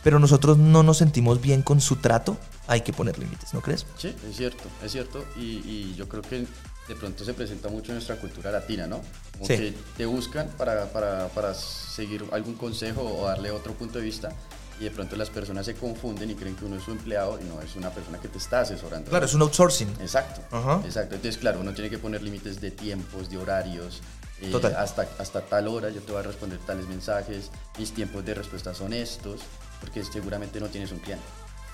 pero 0.02 0.18
nosotros 0.18 0.58
no 0.58 0.82
nos 0.82 0.98
sentimos 0.98 1.40
bien 1.40 1.62
con 1.62 1.80
su 1.80 1.96
trato, 1.96 2.36
hay 2.66 2.82
que 2.82 2.92
poner 2.92 3.18
límites, 3.18 3.54
¿no 3.54 3.60
crees? 3.60 3.86
Sí, 3.96 4.14
es 4.28 4.36
cierto, 4.36 4.64
es 4.84 4.92
cierto. 4.92 5.24
Y, 5.36 5.94
yo 5.94 6.08
creo 6.08 6.22
que 6.22 6.46
de 6.88 6.96
pronto 6.96 7.24
se 7.24 7.34
presenta 7.34 7.68
mucho 7.68 7.92
en 7.92 7.96
nuestra 7.96 8.16
cultura 8.16 8.50
latina, 8.50 8.86
¿no? 8.86 9.00
Como 9.32 9.46
que 9.46 9.74
te 9.96 10.06
buscan 10.06 10.48
para, 10.58 10.92
para, 10.92 11.28
para 11.28 11.54
seguir 11.54 12.24
algún 12.32 12.54
consejo 12.54 13.02
o 13.02 13.26
darle 13.26 13.50
otro 13.50 13.72
punto 13.74 13.98
de 13.98 14.04
vista 14.04 14.30
y 14.80 14.84
de 14.84 14.90
pronto 14.90 15.14
las 15.16 15.30
personas 15.30 15.64
se 15.66 15.74
confunden 15.74 16.30
y 16.30 16.34
creen 16.34 16.56
que 16.56 16.64
uno 16.64 16.76
es 16.76 16.82
su 16.82 16.90
empleado 16.90 17.38
y 17.40 17.44
no 17.44 17.60
es 17.62 17.76
una 17.76 17.90
persona 17.90 18.18
que 18.18 18.28
te 18.28 18.38
está 18.38 18.60
asesorando. 18.60 19.10
Claro, 19.10 19.26
es 19.26 19.34
un 19.34 19.42
outsourcing. 19.42 19.88
Exacto, 20.00 20.40
exacto. 20.84 21.14
Entonces, 21.14 21.38
claro, 21.38 21.60
uno 21.60 21.72
tiene 21.72 21.88
que 21.88 21.98
poner 21.98 22.22
límites 22.22 22.60
de 22.60 22.70
tiempos, 22.70 23.30
de 23.30 23.38
horarios. 23.38 24.00
Eh, 24.40 24.52
hasta, 24.76 25.08
hasta 25.20 25.40
tal 25.42 25.68
hora 25.68 25.88
yo 25.90 26.00
te 26.00 26.10
voy 26.10 26.20
a 26.20 26.24
responder 26.24 26.58
tales 26.66 26.88
mensajes, 26.88 27.50
mis 27.78 27.92
tiempos 27.92 28.24
de 28.24 28.34
respuesta 28.34 28.74
son 28.74 28.92
estos, 28.92 29.42
porque 29.80 30.02
seguramente 30.02 30.58
no 30.58 30.66
tienes 30.66 30.90
un 30.90 30.98
cliente, 30.98 31.24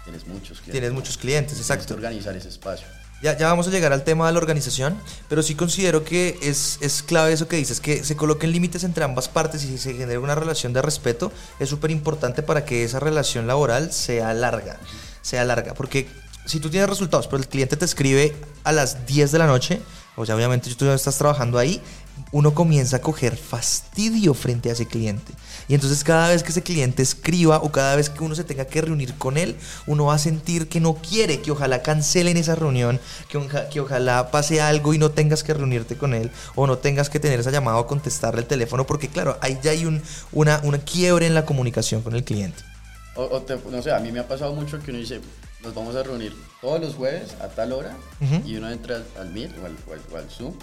tienes 0.05 0.27
muchos 0.27 0.59
clientes. 0.59 0.73
Tienes 0.73 0.93
muchos 0.93 1.17
clientes, 1.17 1.57
exacto. 1.57 1.87
Tienes 1.87 2.01
que 2.03 2.07
organizar 2.07 2.37
ese 2.37 2.51
espacio. 2.51 2.87
Ya, 3.21 3.37
ya 3.37 3.49
vamos 3.49 3.67
a 3.67 3.71
llegar 3.71 3.93
al 3.93 4.05
tema 4.05 4.29
de 4.29 4.33
la 4.33 4.39
organización, 4.39 4.97
pero 5.29 5.43
sí 5.43 5.57
considero 5.57 6.05
que 6.05 6.39
es, 6.41 6.79
es 6.81 7.03
clave 7.03 7.33
eso 7.33 7.49
que 7.49 7.57
dices, 7.57 7.81
que 7.81 8.05
se 8.05 8.17
coloquen 8.17 8.53
límites 8.53 8.85
entre 8.85 9.03
ambas 9.03 9.29
partes 9.29 9.65
y 9.65 9.77
se 9.77 9.95
genere 9.95 10.19
una 10.19 10.37
relación 10.37 10.73
de 10.73 10.83
respeto, 10.83 11.33
es 11.59 11.69
súper 11.69 11.91
importante 11.91 12.45
para 12.45 12.65
que 12.65 12.85
esa 12.85 13.01
relación 13.01 13.49
laboral 13.49 13.93
sea 13.93 14.33
larga, 14.35 14.79
sea 15.21 15.45
larga, 15.45 15.75
porque 15.75 16.09
si 16.47 16.61
tú 16.61 16.71
tienes 16.71 16.89
resultados, 16.89 17.27
pero 17.27 17.39
el 17.39 17.49
cliente 17.49 17.77
te 17.77 17.85
escribe 17.85 18.37
a 18.63 18.71
las 18.71 19.05
10 19.07 19.33
de 19.33 19.39
la 19.39 19.47
noche, 19.47 19.81
o 20.17 20.25
sea, 20.25 20.37
obviamente 20.37 20.73
tú 20.75 20.89
estás 20.89 21.19
trabajando 21.19 21.59
ahí, 21.59 21.83
uno 22.33 22.55
comienza 22.55 22.97
a 22.97 23.01
coger 23.01 23.37
fastidio 23.37 24.35
frente 24.35 24.71
a 24.71 24.73
ese 24.73 24.87
cliente. 24.87 25.33
Y 25.69 25.75
entonces 25.75 26.05
cada 26.05 26.29
vez 26.29 26.43
que 26.43 26.51
ese 26.51 26.63
cliente 26.63 27.03
escriba 27.03 27.59
o 27.59 27.73
cada 27.73 27.97
vez 27.97 28.11
que 28.11 28.23
uno 28.23 28.35
se 28.35 28.45
tenga 28.45 28.67
que 28.67 28.81
reunir 28.81 29.15
con 29.15 29.37
él, 29.37 29.57
uno 29.87 30.07
va 30.07 30.15
a 30.15 30.19
sentir 30.19 30.69
que 30.69 30.81
no 30.81 30.95
quiere, 30.95 31.41
que 31.41 31.51
ojalá 31.51 31.83
cancelen 31.83 32.37
esa 32.37 32.55
reunión, 32.55 33.01
que, 33.29 33.41
que 33.71 33.81
ojalá 33.81 34.31
pase 34.31 34.61
algo 34.61 34.95
y 34.95 34.99
no 34.99 35.11
tengas 35.11 35.43
que 35.43 35.55
reunirte 35.55 35.97
con 35.97 36.15
él 36.15 36.31
o 36.55 36.67
no 36.67 36.79
tengas 36.79 37.11
que 37.11 37.21
tener 37.21 37.41
esa 37.41 37.51
llamada 37.51 37.79
o 37.79 37.87
contestarle 37.87 38.41
el 38.41 38.47
teléfono, 38.47 38.87
porque 38.87 39.09
claro, 39.09 39.39
ahí 39.41 39.59
ya 39.63 39.73
hay 39.73 39.85
un, 39.85 40.03
una, 40.33 40.61
una 40.65 40.79
quiebre 40.79 41.27
en 41.27 41.35
la 41.35 41.45
comunicación 41.45 42.03
con 42.03 42.15
el 42.15 42.25
cliente. 42.25 42.63
O, 43.15 43.43
no 43.71 43.83
sé, 43.83 43.91
a 43.91 43.99
mí 43.99 44.13
me 44.13 44.21
ha 44.21 44.29
pasado 44.29 44.55
mucho 44.55 44.79
que 44.79 44.93
uno 44.93 45.01
dice, 45.01 45.21
nos 45.63 45.75
vamos 45.75 45.97
a 45.97 46.05
reunir 46.05 46.37
todos 46.61 46.81
los 46.81 46.95
jueves 46.95 47.35
a 47.41 47.49
tal 47.49 47.73
hora 47.73 47.97
y 48.45 48.57
uno 48.57 48.71
entra 48.71 49.03
al 49.19 49.31
Meet 49.31 49.53
o 49.59 50.17
al, 50.17 50.31
Zoom 50.31 50.55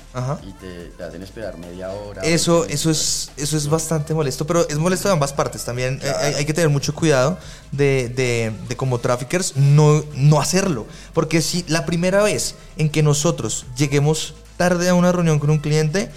y 0.44 0.52
te, 0.54 1.04
hacen 1.04 1.22
esperar 1.22 1.58
media 1.58 1.92
hora. 1.92 2.22
Eso, 2.22 2.66
eso, 2.66 2.90
es, 2.90 3.32
eso 3.36 3.58
es 3.58 3.68
bastante 3.68 4.14
molesto, 4.14 4.48
pero 4.48 4.68
es 4.68 4.78
molesto 4.78 5.10
de 5.10 5.14
ambas 5.14 5.34
partes 5.34 5.66
también. 5.66 6.00
Eh, 6.02 6.36
hay, 6.38 6.46
que 6.46 6.54
tener 6.54 6.70
mucho 6.70 6.94
cuidado 6.94 7.38
de, 7.72 8.10
de, 8.10 8.54
de, 8.68 8.78
como 8.78 9.00
traffickers 9.00 9.58
no, 9.58 10.04
no 10.16 10.40
hacerlo, 10.40 10.86
porque 11.14 11.42
si 11.42 11.66
la 11.68 11.86
primera 11.86 12.24
vez 12.24 12.56
en 12.78 12.90
que 12.90 13.04
nosotros 13.04 13.66
lleguemos 13.75 14.36
tarde 14.56 14.88
a 14.88 14.94
una 14.94 15.12
reunión 15.12 15.40
con 15.40 15.50
un 15.50 15.60
cliente, 15.60 16.10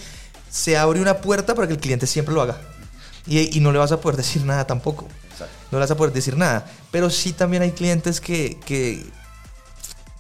se 0.51 0.77
abre 0.77 1.01
una 1.01 1.19
puerta 1.19 1.55
para 1.55 1.67
que 1.67 1.75
el 1.75 1.81
cliente 1.81 2.07
siempre 2.07 2.35
lo 2.35 2.43
haga. 2.43 2.61
Y, 3.27 3.57
y 3.57 3.61
no 3.61 3.73
le 3.73 3.79
vas 3.79 3.93
a 3.93 4.01
poder 4.01 4.17
decir 4.17 4.45
nada 4.45 4.67
tampoco 4.67 5.07
no 5.71 5.79
vas 5.79 5.91
a 5.91 5.97
poder 5.97 6.13
decir 6.13 6.37
nada. 6.37 6.67
Pero 6.91 7.11
sí 7.11 7.33
también 7.33 7.63
hay 7.63 7.73
clientes 7.73 8.21
que, 8.21 8.59
que 8.65 9.05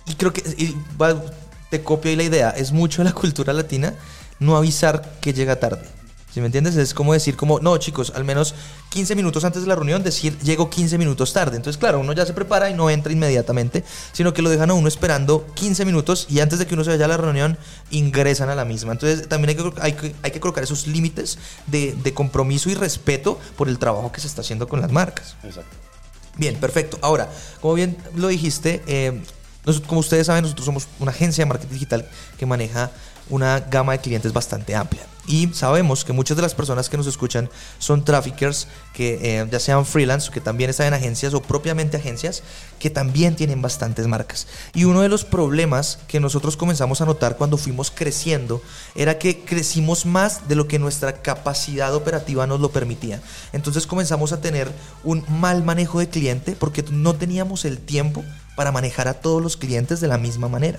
y 0.06 0.14
creo 0.14 0.32
que 0.32 0.42
te 1.70 1.82
copio 1.82 2.10
ahí 2.10 2.16
la 2.16 2.22
idea, 2.22 2.50
es 2.50 2.72
mucho 2.72 3.02
de 3.02 3.10
la 3.10 3.14
cultura 3.14 3.52
latina 3.52 3.94
no 4.40 4.56
avisar 4.56 5.18
que 5.20 5.32
llega 5.32 5.56
tarde 5.56 5.97
me 6.40 6.46
entiendes? 6.46 6.76
Es 6.76 6.94
como 6.94 7.12
decir, 7.12 7.36
como, 7.36 7.60
no, 7.60 7.76
chicos, 7.78 8.12
al 8.14 8.24
menos 8.24 8.54
15 8.90 9.14
minutos 9.14 9.44
antes 9.44 9.62
de 9.62 9.68
la 9.68 9.74
reunión, 9.74 10.02
decir, 10.02 10.38
llego 10.40 10.70
15 10.70 10.98
minutos 10.98 11.32
tarde. 11.32 11.56
Entonces, 11.56 11.78
claro, 11.78 12.00
uno 12.00 12.12
ya 12.12 12.26
se 12.26 12.32
prepara 12.32 12.70
y 12.70 12.74
no 12.74 12.90
entra 12.90 13.12
inmediatamente, 13.12 13.84
sino 14.12 14.32
que 14.32 14.42
lo 14.42 14.50
dejan 14.50 14.70
a 14.70 14.74
uno 14.74 14.88
esperando 14.88 15.46
15 15.54 15.84
minutos 15.84 16.26
y 16.28 16.40
antes 16.40 16.58
de 16.58 16.66
que 16.66 16.74
uno 16.74 16.84
se 16.84 16.90
vaya 16.90 17.04
a 17.04 17.08
la 17.08 17.16
reunión, 17.16 17.58
ingresan 17.90 18.50
a 18.50 18.54
la 18.54 18.64
misma. 18.64 18.92
Entonces, 18.92 19.28
también 19.28 19.50
hay 19.50 19.56
que, 19.56 19.80
hay 19.80 19.92
que, 19.92 20.14
hay 20.22 20.30
que 20.30 20.40
colocar 20.40 20.64
esos 20.64 20.86
límites 20.86 21.38
de, 21.66 21.96
de 22.02 22.14
compromiso 22.14 22.70
y 22.70 22.74
respeto 22.74 23.38
por 23.56 23.68
el 23.68 23.78
trabajo 23.78 24.12
que 24.12 24.20
se 24.20 24.26
está 24.26 24.42
haciendo 24.42 24.68
con 24.68 24.80
las 24.80 24.92
marcas. 24.92 25.36
Exacto. 25.42 25.76
Bien, 26.36 26.54
perfecto. 26.56 26.98
Ahora, 27.02 27.28
como 27.60 27.74
bien 27.74 27.96
lo 28.14 28.28
dijiste, 28.28 28.82
eh, 28.86 29.20
como 29.86 30.00
ustedes 30.00 30.26
saben, 30.26 30.42
nosotros 30.42 30.64
somos 30.64 30.88
una 31.00 31.10
agencia 31.10 31.44
de 31.44 31.48
marketing 31.48 31.74
digital 31.74 32.08
que 32.38 32.46
maneja 32.46 32.90
una 33.30 33.60
gama 33.60 33.92
de 33.92 33.98
clientes 34.00 34.32
bastante 34.32 34.74
amplia. 34.74 35.06
Y 35.28 35.48
sabemos 35.52 36.06
que 36.06 36.14
muchas 36.14 36.38
de 36.38 36.42
las 36.42 36.54
personas 36.54 36.88
que 36.88 36.96
nos 36.96 37.06
escuchan 37.06 37.50
son 37.78 38.02
traffickers 38.02 38.66
que 38.94 39.40
eh, 39.40 39.46
ya 39.50 39.60
sean 39.60 39.84
freelance 39.84 40.30
que 40.30 40.40
también 40.40 40.70
están 40.70 40.86
en 40.86 40.94
agencias 40.94 41.34
o 41.34 41.42
propiamente 41.42 41.98
agencias 41.98 42.42
que 42.78 42.88
también 42.88 43.36
tienen 43.36 43.60
bastantes 43.60 44.06
marcas. 44.06 44.46
Y 44.72 44.84
uno 44.84 45.02
de 45.02 45.10
los 45.10 45.26
problemas 45.26 45.98
que 46.08 46.18
nosotros 46.18 46.56
comenzamos 46.56 47.02
a 47.02 47.04
notar 47.04 47.36
cuando 47.36 47.58
fuimos 47.58 47.90
creciendo 47.90 48.62
era 48.94 49.18
que 49.18 49.44
crecimos 49.44 50.06
más 50.06 50.48
de 50.48 50.54
lo 50.54 50.66
que 50.66 50.78
nuestra 50.78 51.20
capacidad 51.20 51.94
operativa 51.94 52.46
nos 52.46 52.60
lo 52.60 52.70
permitía. 52.70 53.20
Entonces 53.52 53.86
comenzamos 53.86 54.32
a 54.32 54.40
tener 54.40 54.72
un 55.04 55.26
mal 55.28 55.62
manejo 55.62 55.98
de 55.98 56.08
cliente 56.08 56.56
porque 56.58 56.82
no 56.90 57.14
teníamos 57.16 57.66
el 57.66 57.76
tiempo 57.76 58.24
para 58.56 58.72
manejar 58.72 59.08
a 59.08 59.14
todos 59.14 59.42
los 59.42 59.58
clientes 59.58 60.00
de 60.00 60.08
la 60.08 60.16
misma 60.16 60.48
manera. 60.48 60.78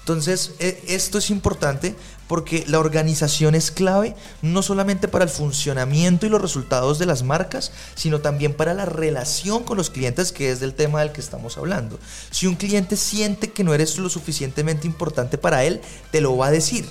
Entonces, 0.00 0.52
e, 0.58 0.82
esto 0.88 1.18
es 1.18 1.30
importante 1.30 1.94
porque 2.28 2.64
la 2.66 2.78
organización 2.78 3.54
es 3.54 3.70
clave 3.70 4.14
no 4.42 4.62
solamente 4.62 5.08
para 5.08 5.24
el 5.24 5.30
funcionamiento 5.30 6.26
y 6.26 6.28
los 6.28 6.40
resultados 6.40 6.98
de 6.98 7.06
las 7.06 7.22
marcas, 7.22 7.72
sino 7.94 8.20
también 8.20 8.54
para 8.54 8.74
la 8.74 8.84
relación 8.84 9.64
con 9.64 9.76
los 9.76 9.90
clientes, 9.90 10.32
que 10.32 10.50
es 10.50 10.60
del 10.60 10.74
tema 10.74 11.00
del 11.00 11.12
que 11.12 11.20
estamos 11.20 11.56
hablando. 11.58 11.98
Si 12.30 12.46
un 12.46 12.54
cliente 12.54 12.96
siente 12.96 13.50
que 13.50 13.64
no 13.64 13.74
eres 13.74 13.98
lo 13.98 14.08
suficientemente 14.08 14.86
importante 14.86 15.38
para 15.38 15.64
él, 15.64 15.80
te 16.10 16.20
lo 16.20 16.36
va 16.36 16.46
a 16.46 16.50
decir. 16.50 16.86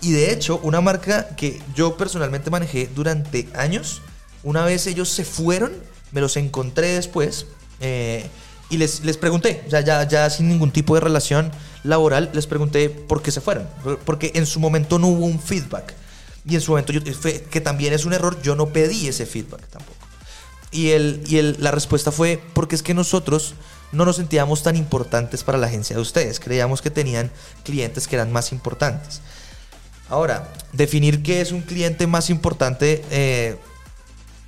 Y 0.00 0.12
de 0.12 0.32
hecho, 0.32 0.60
una 0.62 0.80
marca 0.80 1.34
que 1.36 1.62
yo 1.74 1.96
personalmente 1.96 2.50
manejé 2.50 2.90
durante 2.94 3.48
años, 3.54 4.02
una 4.42 4.64
vez 4.64 4.86
ellos 4.86 5.08
se 5.08 5.24
fueron, 5.24 5.72
me 6.12 6.20
los 6.20 6.36
encontré 6.36 6.88
después 6.88 7.46
eh, 7.80 8.28
y 8.70 8.76
les, 8.76 9.04
les 9.04 9.16
pregunté, 9.16 9.64
ya, 9.68 9.80
ya, 9.80 10.06
ya 10.08 10.30
sin 10.30 10.48
ningún 10.48 10.70
tipo 10.70 10.94
de 10.94 11.00
relación 11.00 11.50
laboral, 11.82 12.30
les 12.32 12.46
pregunté 12.46 12.88
por 12.90 13.22
qué 13.22 13.30
se 13.30 13.40
fueron. 13.40 13.68
Porque 14.04 14.32
en 14.34 14.46
su 14.46 14.58
momento 14.60 14.98
no 14.98 15.08
hubo 15.08 15.26
un 15.26 15.38
feedback. 15.38 15.94
Y 16.46 16.54
en 16.54 16.60
su 16.60 16.72
momento, 16.72 16.92
yo, 16.92 17.00
que 17.50 17.60
también 17.60 17.92
es 17.92 18.04
un 18.04 18.12
error, 18.12 18.40
yo 18.42 18.54
no 18.54 18.68
pedí 18.68 19.08
ese 19.08 19.26
feedback 19.26 19.66
tampoco. 19.68 19.98
Y, 20.70 20.90
el, 20.90 21.22
y 21.26 21.38
el, 21.38 21.56
la 21.60 21.70
respuesta 21.70 22.10
fue 22.10 22.42
porque 22.52 22.74
es 22.74 22.82
que 22.82 22.94
nosotros 22.94 23.54
no 23.92 24.04
nos 24.04 24.16
sentíamos 24.16 24.62
tan 24.62 24.76
importantes 24.76 25.44
para 25.44 25.56
la 25.56 25.68
agencia 25.68 25.94
de 25.94 26.02
ustedes. 26.02 26.40
Creíamos 26.40 26.82
que 26.82 26.90
tenían 26.90 27.30
clientes 27.62 28.08
que 28.08 28.16
eran 28.16 28.32
más 28.32 28.50
importantes. 28.52 29.20
Ahora, 30.08 30.52
definir 30.72 31.22
qué 31.22 31.40
es 31.40 31.52
un 31.52 31.62
cliente 31.62 32.06
más 32.06 32.28
importante 32.28 33.04
eh, 33.10 33.56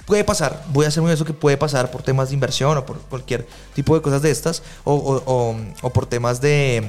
Puede 0.07 0.23
pasar, 0.23 0.65
voy 0.73 0.87
a 0.87 1.01
muy 1.01 1.11
eso 1.11 1.25
que 1.25 1.33
puede 1.33 1.57
pasar 1.57 1.91
por 1.91 2.01
temas 2.01 2.29
de 2.29 2.35
inversión 2.35 2.79
o 2.79 2.87
por 2.87 2.99
cualquier 3.01 3.45
tipo 3.75 3.93
de 3.97 4.03
cosas 4.03 4.23
de 4.23 4.31
estas, 4.31 4.63
o, 4.85 5.91
por 5.93 6.07
temas 6.07 6.41
de, 6.41 6.89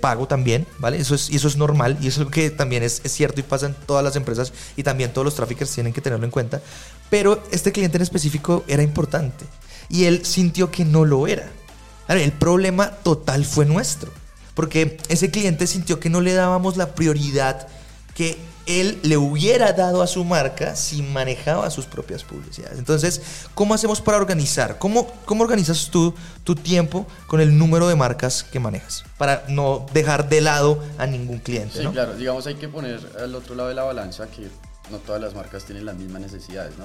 pago 0.00 0.26
también, 0.26 0.66
¿vale? 0.78 0.96
Eso 0.96 1.14
es, 1.14 1.28
y 1.28 1.36
eso 1.36 1.46
es 1.46 1.56
normal 1.58 1.98
y 2.00 2.08
eso 2.08 2.22
es 2.22 2.24
lo 2.24 2.30
que 2.30 2.48
también 2.48 2.82
es, 2.82 3.02
cierto 3.04 3.40
y 3.40 3.42
pasa 3.42 3.66
en 3.66 3.74
todas 3.74 4.02
las 4.02 4.16
empresas 4.16 4.54
y 4.76 4.82
también 4.82 5.12
todos 5.12 5.26
los 5.26 5.34
traffickers 5.34 5.70
tienen 5.70 5.92
que 5.92 6.00
tenerlo 6.00 6.24
en 6.24 6.30
cuenta. 6.30 6.62
Pero 7.10 7.42
este 7.50 7.70
cliente 7.70 7.98
en 7.98 8.02
específico 8.02 8.64
era 8.66 8.82
importante 8.82 9.44
y 9.90 10.04
él 10.04 10.24
sintió 10.24 10.70
que 10.70 10.86
no 10.86 11.04
lo 11.04 11.26
era. 11.26 11.50
El 12.08 12.32
problema 12.32 12.92
total 12.92 13.44
fue 13.44 13.66
nuestro, 13.66 14.10
porque 14.54 14.96
ese 15.10 15.30
cliente 15.30 15.66
sintió 15.66 16.00
que 16.00 16.08
no 16.08 16.22
le 16.22 16.32
dábamos 16.32 16.78
la 16.78 16.94
prioridad 16.94 17.68
que 18.14 18.38
él 18.68 19.00
le 19.02 19.16
hubiera 19.16 19.72
dado 19.72 20.02
a 20.02 20.06
su 20.06 20.24
marca 20.24 20.76
si 20.76 21.02
manejaba 21.02 21.70
sus 21.70 21.86
propias 21.86 22.22
publicidades. 22.22 22.78
Entonces, 22.78 23.22
¿cómo 23.54 23.72
hacemos 23.72 24.02
para 24.02 24.18
organizar? 24.18 24.78
¿Cómo, 24.78 25.10
cómo 25.24 25.42
organizas 25.42 25.88
tú 25.90 26.14
tu 26.44 26.54
tiempo 26.54 27.06
con 27.26 27.40
el 27.40 27.56
número 27.56 27.88
de 27.88 27.96
marcas 27.96 28.44
que 28.44 28.60
manejas? 28.60 29.04
Para 29.16 29.44
no 29.48 29.86
dejar 29.94 30.28
de 30.28 30.42
lado 30.42 30.84
a 30.98 31.06
ningún 31.06 31.38
cliente. 31.38 31.82
Sí, 31.82 31.86
claro. 31.88 32.14
Digamos, 32.14 32.46
hay 32.46 32.56
que 32.56 32.68
poner 32.68 33.00
al 33.18 33.34
otro 33.34 33.54
lado 33.54 33.70
de 33.70 33.74
la 33.74 33.84
balanza 33.84 34.28
que 34.28 34.48
no 34.90 34.98
todas 34.98 35.20
las 35.20 35.34
marcas 35.34 35.64
tienen 35.64 35.86
las 35.86 35.96
mismas 35.96 36.20
necesidades, 36.20 36.74
¿no? 36.78 36.84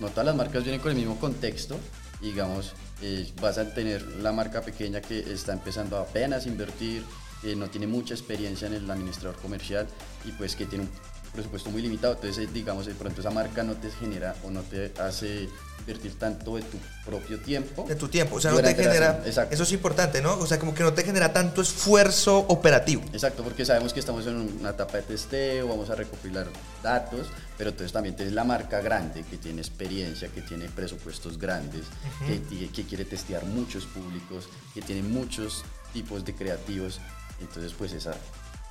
No, 0.00 0.08
todas 0.08 0.26
las 0.26 0.36
marcas 0.36 0.62
vienen 0.62 0.80
con 0.80 0.90
el 0.90 0.96
mismo 0.96 1.18
contexto. 1.18 1.78
Digamos, 2.20 2.72
eh, 3.02 3.30
vas 3.40 3.56
a 3.56 3.72
tener 3.72 4.02
la 4.16 4.32
marca 4.32 4.60
pequeña 4.60 5.00
que 5.00 5.20
está 5.32 5.52
empezando 5.52 5.98
apenas 5.98 6.44
a 6.44 6.48
invertir, 6.48 7.02
no 7.42 7.68
tiene 7.68 7.86
mucha 7.86 8.14
experiencia 8.14 8.66
en 8.66 8.74
el 8.74 8.90
administrador 8.90 9.36
comercial 9.36 9.86
y 10.24 10.32
pues 10.32 10.56
que 10.56 10.66
tiene 10.66 10.86
presupuesto 11.32 11.70
muy 11.70 11.82
limitado, 11.82 12.14
entonces 12.14 12.44
eh, 12.44 12.50
digamos 12.52 12.86
de 12.86 12.94
pronto 12.94 13.20
esa 13.20 13.30
marca 13.30 13.62
no 13.62 13.74
te 13.74 13.90
genera 13.90 14.34
o 14.44 14.50
no 14.50 14.62
te 14.62 14.92
hace 15.00 15.48
invertir 15.78 16.18
tanto 16.18 16.56
de 16.56 16.62
tu 16.62 16.76
propio 17.06 17.40
tiempo. 17.40 17.86
De 17.88 17.94
tu 17.94 18.08
tiempo, 18.08 18.36
o 18.36 18.40
sea, 18.40 18.50
no 18.52 18.60
te 18.60 18.74
genera... 18.74 19.22
Eso 19.24 19.62
es 19.62 19.72
importante, 19.72 20.20
¿no? 20.20 20.34
O 20.34 20.46
sea, 20.46 20.58
como 20.58 20.74
que 20.74 20.82
no 20.82 20.92
te 20.92 21.02
genera 21.04 21.32
tanto 21.32 21.62
esfuerzo 21.62 22.38
operativo. 22.38 23.02
Exacto, 23.12 23.42
porque 23.42 23.64
sabemos 23.64 23.92
que 23.92 24.00
estamos 24.00 24.26
en 24.26 24.36
una 24.36 24.70
etapa 24.70 24.98
de 24.98 25.02
testeo, 25.04 25.68
vamos 25.68 25.88
a 25.88 25.94
recopilar 25.94 26.48
datos, 26.82 27.28
pero 27.56 27.70
entonces 27.70 27.92
también 27.92 28.14
tienes 28.14 28.34
la 28.34 28.44
marca 28.44 28.80
grande 28.80 29.24
que 29.28 29.38
tiene 29.38 29.62
experiencia, 29.62 30.28
que 30.28 30.42
tiene 30.42 30.68
presupuestos 30.68 31.38
grandes, 31.38 31.86
que, 32.26 32.68
que 32.68 32.84
quiere 32.84 33.04
testear 33.04 33.44
muchos 33.46 33.86
públicos, 33.86 34.48
que 34.74 34.82
tiene 34.82 35.02
muchos 35.02 35.64
tipos 35.92 36.24
de 36.24 36.34
creativos, 36.34 37.00
entonces 37.40 37.72
pues 37.76 37.92
esa 37.92 38.14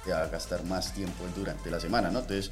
te 0.03 0.11
va 0.11 0.23
a 0.23 0.27
gastar 0.27 0.63
más 0.65 0.93
tiempo 0.93 1.25
durante 1.35 1.69
la 1.69 1.79
semana, 1.79 2.09
¿no? 2.09 2.19
Entonces 2.19 2.51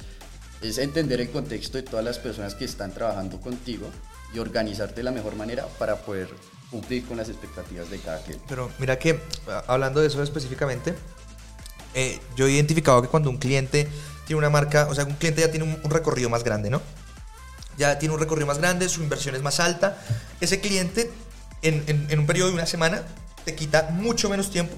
es 0.60 0.78
entender 0.78 1.20
el 1.20 1.30
contexto 1.30 1.78
de 1.78 1.84
todas 1.84 2.04
las 2.04 2.18
personas 2.18 2.54
que 2.54 2.64
están 2.64 2.92
trabajando 2.92 3.40
contigo 3.40 3.88
y 4.34 4.38
organizarte 4.38 4.96
de 4.96 5.02
la 5.04 5.12
mejor 5.12 5.36
manera 5.36 5.66
para 5.78 5.96
poder 5.96 6.28
cumplir 6.70 7.06
con 7.06 7.16
las 7.16 7.28
expectativas 7.28 7.88
de 7.90 7.98
cada 7.98 8.20
cliente. 8.22 8.44
Pero 8.48 8.70
mira 8.78 8.98
que, 8.98 9.20
hablando 9.66 10.00
de 10.00 10.08
eso 10.08 10.22
específicamente, 10.22 10.94
eh, 11.94 12.20
yo 12.36 12.46
he 12.46 12.52
identificado 12.52 13.00
que 13.00 13.08
cuando 13.08 13.30
un 13.30 13.38
cliente 13.38 13.88
tiene 14.26 14.38
una 14.38 14.50
marca, 14.50 14.86
o 14.90 14.94
sea, 14.94 15.04
un 15.04 15.14
cliente 15.14 15.40
ya 15.40 15.50
tiene 15.50 15.80
un, 15.82 15.90
recorrido 15.90 16.28
más 16.28 16.44
grande, 16.44 16.68
¿no? 16.68 16.82
Ya 17.78 17.98
tiene 17.98 18.14
un 18.14 18.20
recorrido 18.20 18.46
más 18.46 18.58
grande, 18.58 18.88
su 18.88 19.02
inversión 19.02 19.34
es 19.36 19.42
más 19.42 19.60
alta. 19.60 19.96
Ese 20.40 20.60
cliente, 20.60 21.10
en, 21.62 21.84
en 21.86 22.18
un 22.18 22.26
periodo 22.26 22.48
de 22.48 22.54
una 22.54 22.66
semana, 22.66 23.02
te 23.44 23.54
quita 23.54 23.88
mucho 23.92 24.28
menos 24.28 24.50
tiempo 24.50 24.74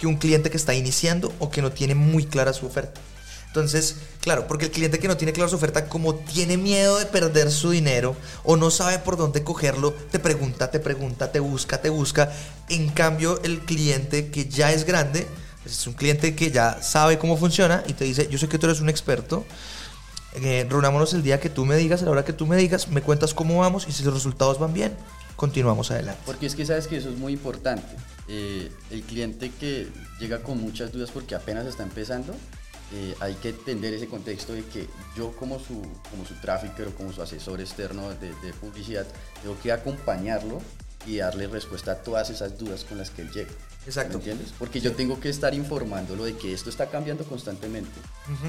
que 0.00 0.06
un 0.06 0.16
cliente 0.16 0.50
que 0.50 0.56
está 0.56 0.74
iniciando 0.74 1.32
o 1.38 1.50
que 1.50 1.62
no 1.62 1.70
tiene 1.70 1.94
muy 1.94 2.24
clara 2.24 2.52
su 2.52 2.66
oferta. 2.66 3.00
Entonces, 3.48 3.96
claro, 4.20 4.46
porque 4.46 4.66
el 4.66 4.70
cliente 4.70 4.98
que 4.98 5.08
no 5.08 5.16
tiene 5.16 5.32
clara 5.32 5.50
su 5.50 5.56
oferta, 5.56 5.88
como 5.88 6.14
tiene 6.14 6.56
miedo 6.56 6.98
de 6.98 7.06
perder 7.06 7.50
su 7.50 7.70
dinero 7.70 8.16
o 8.44 8.56
no 8.56 8.70
sabe 8.70 9.00
por 9.00 9.16
dónde 9.16 9.42
cogerlo, 9.42 9.92
te 9.92 10.18
pregunta, 10.20 10.70
te 10.70 10.78
pregunta, 10.80 11.32
te 11.32 11.40
busca, 11.40 11.80
te 11.82 11.90
busca. 11.90 12.32
En 12.68 12.88
cambio, 12.88 13.40
el 13.42 13.60
cliente 13.60 14.30
que 14.30 14.48
ya 14.48 14.72
es 14.72 14.84
grande, 14.84 15.26
pues, 15.62 15.78
es 15.78 15.86
un 15.86 15.94
cliente 15.94 16.34
que 16.34 16.50
ya 16.50 16.80
sabe 16.80 17.18
cómo 17.18 17.36
funciona 17.36 17.82
y 17.88 17.92
te 17.92 18.04
dice, 18.04 18.28
yo 18.30 18.38
sé 18.38 18.48
que 18.48 18.56
tú 18.56 18.66
eres 18.66 18.80
un 18.80 18.88
experto, 18.88 19.44
eh, 20.36 20.64
reunámonos 20.70 21.12
el 21.12 21.24
día 21.24 21.40
que 21.40 21.50
tú 21.50 21.66
me 21.66 21.76
digas, 21.76 22.02
a 22.02 22.04
la 22.04 22.12
hora 22.12 22.24
que 22.24 22.32
tú 22.32 22.46
me 22.46 22.56
digas, 22.56 22.88
me 22.88 23.02
cuentas 23.02 23.34
cómo 23.34 23.58
vamos 23.58 23.86
y 23.88 23.92
si 23.92 24.04
los 24.04 24.14
resultados 24.14 24.60
van 24.60 24.72
bien, 24.72 24.96
continuamos 25.40 25.90
adelante. 25.90 26.20
Porque 26.26 26.44
es 26.44 26.54
que 26.54 26.66
sabes 26.66 26.86
que 26.86 26.98
eso 26.98 27.08
es 27.08 27.16
muy 27.16 27.32
importante. 27.32 27.96
Eh, 28.28 28.70
el 28.90 29.00
cliente 29.00 29.50
que 29.58 29.88
llega 30.20 30.42
con 30.42 30.60
muchas 30.60 30.92
dudas 30.92 31.10
porque 31.10 31.34
apenas 31.34 31.64
está 31.64 31.82
empezando, 31.82 32.34
eh, 32.92 33.14
hay 33.20 33.32
que 33.36 33.48
entender 33.48 33.94
ese 33.94 34.06
contexto 34.06 34.52
de 34.52 34.62
que 34.66 34.86
yo 35.16 35.34
como 35.34 35.58
su, 35.58 35.80
como 36.10 36.26
su 36.26 36.34
trafficker 36.42 36.88
o 36.88 36.94
como 36.94 37.10
su 37.14 37.22
asesor 37.22 37.58
externo 37.58 38.10
de, 38.10 38.52
publicidad, 38.60 39.06
tengo 39.40 39.58
que 39.62 39.72
acompañarlo 39.72 40.60
y 41.06 41.16
darle 41.16 41.46
respuesta 41.46 41.92
a 41.92 41.94
todas 41.94 42.28
esas 42.28 42.58
dudas 42.58 42.84
con 42.84 42.98
las 42.98 43.08
que 43.08 43.22
él 43.22 43.30
llega. 43.30 43.50
Exacto. 43.86 44.18
¿Me 44.18 44.24
entiendes? 44.24 44.52
Porque 44.58 44.82
yo 44.82 44.92
tengo 44.92 45.20
que 45.20 45.30
estar 45.30 45.54
informándolo 45.54 46.24
de 46.24 46.36
que 46.36 46.52
esto 46.52 46.68
está 46.68 46.90
cambiando 46.90 47.24
constantemente 47.24 47.98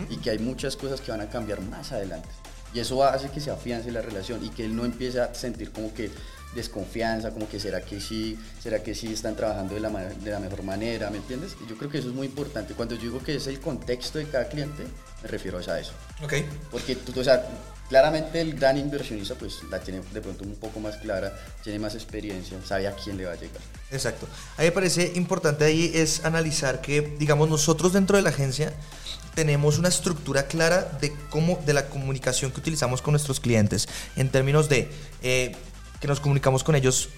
y 0.09 0.17
que 0.17 0.31
hay 0.31 0.39
muchas 0.39 0.75
cosas 0.75 0.99
que 0.99 1.11
van 1.11 1.21
a 1.21 1.29
cambiar 1.29 1.61
más 1.61 1.93
adelante. 1.93 2.27
Y 2.73 2.79
eso 2.79 3.03
hace 3.03 3.29
que 3.29 3.39
se 3.39 3.49
afiance 3.51 3.89
la 3.91 4.01
relación 4.01 4.43
y 4.43 4.49
que 4.49 4.65
él 4.65 4.75
no 4.75 4.83
empiece 4.83 5.21
a 5.21 5.33
sentir 5.33 5.71
como 5.71 5.93
que 5.93 6.11
desconfianza, 6.55 7.31
como 7.31 7.47
que 7.47 7.59
será 7.59 7.81
que 7.81 7.99
sí, 7.99 8.37
será 8.61 8.83
que 8.83 8.93
sí 8.93 9.13
están 9.13 9.35
trabajando 9.35 9.75
de 9.75 9.79
la, 9.79 9.89
de 9.89 10.31
la 10.31 10.39
mejor 10.39 10.63
manera, 10.63 11.09
¿me 11.09 11.17
entiendes? 11.17 11.55
yo 11.67 11.77
creo 11.77 11.89
que 11.89 11.99
eso 11.99 12.09
es 12.09 12.13
muy 12.13 12.27
importante. 12.27 12.73
Cuando 12.73 12.95
yo 12.95 13.01
digo 13.01 13.23
que 13.23 13.35
es 13.35 13.47
el 13.47 13.59
contexto 13.59 14.19
de 14.19 14.27
cada 14.27 14.47
cliente, 14.47 14.83
me 15.21 15.27
refiero 15.29 15.59
a 15.59 15.79
eso. 15.79 15.93
Ok. 16.23 16.33
Porque 16.71 16.95
tú, 16.95 17.17
o 17.19 17.23
sea, 17.23 17.45
claramente 17.89 18.41
el 18.41 18.53
gran 18.53 18.77
inversionista 18.77 19.35
pues 19.35 19.59
la 19.69 19.79
tiene 19.79 20.01
de 20.13 20.21
pronto 20.21 20.43
un 20.43 20.55
poco 20.55 20.79
más 20.79 20.97
clara, 20.97 21.37
tiene 21.63 21.77
más 21.77 21.93
experiencia, 21.93 22.57
sabe 22.65 22.87
a 22.87 22.95
quién 22.95 23.17
le 23.17 23.25
va 23.25 23.33
a 23.33 23.35
llegar. 23.35 23.61
Exacto. 23.91 24.27
A 24.57 24.61
mí 24.61 24.67
me 24.67 24.71
parece 24.71 25.11
importante 25.15 25.65
ahí 25.65 25.91
es 25.93 26.25
analizar 26.25 26.81
que, 26.81 27.01
digamos, 27.19 27.49
nosotros 27.49 27.93
dentro 27.93 28.17
de 28.17 28.23
la 28.23 28.29
agencia 28.29 28.73
tenemos 29.35 29.77
una 29.77 29.89
estructura 29.89 30.47
clara 30.47 30.97
de 30.99 31.13
cómo, 31.29 31.59
de 31.65 31.73
la 31.73 31.87
comunicación 31.87 32.51
que 32.51 32.59
utilizamos 32.59 33.01
con 33.01 33.11
nuestros 33.11 33.39
clientes 33.39 33.87
en 34.15 34.29
términos 34.29 34.69
de 34.69 34.89
eh, 35.21 35.55
que 36.01 36.07
nos 36.07 36.19
comunicamos 36.19 36.63
con 36.63 36.75
ellos 36.75 37.09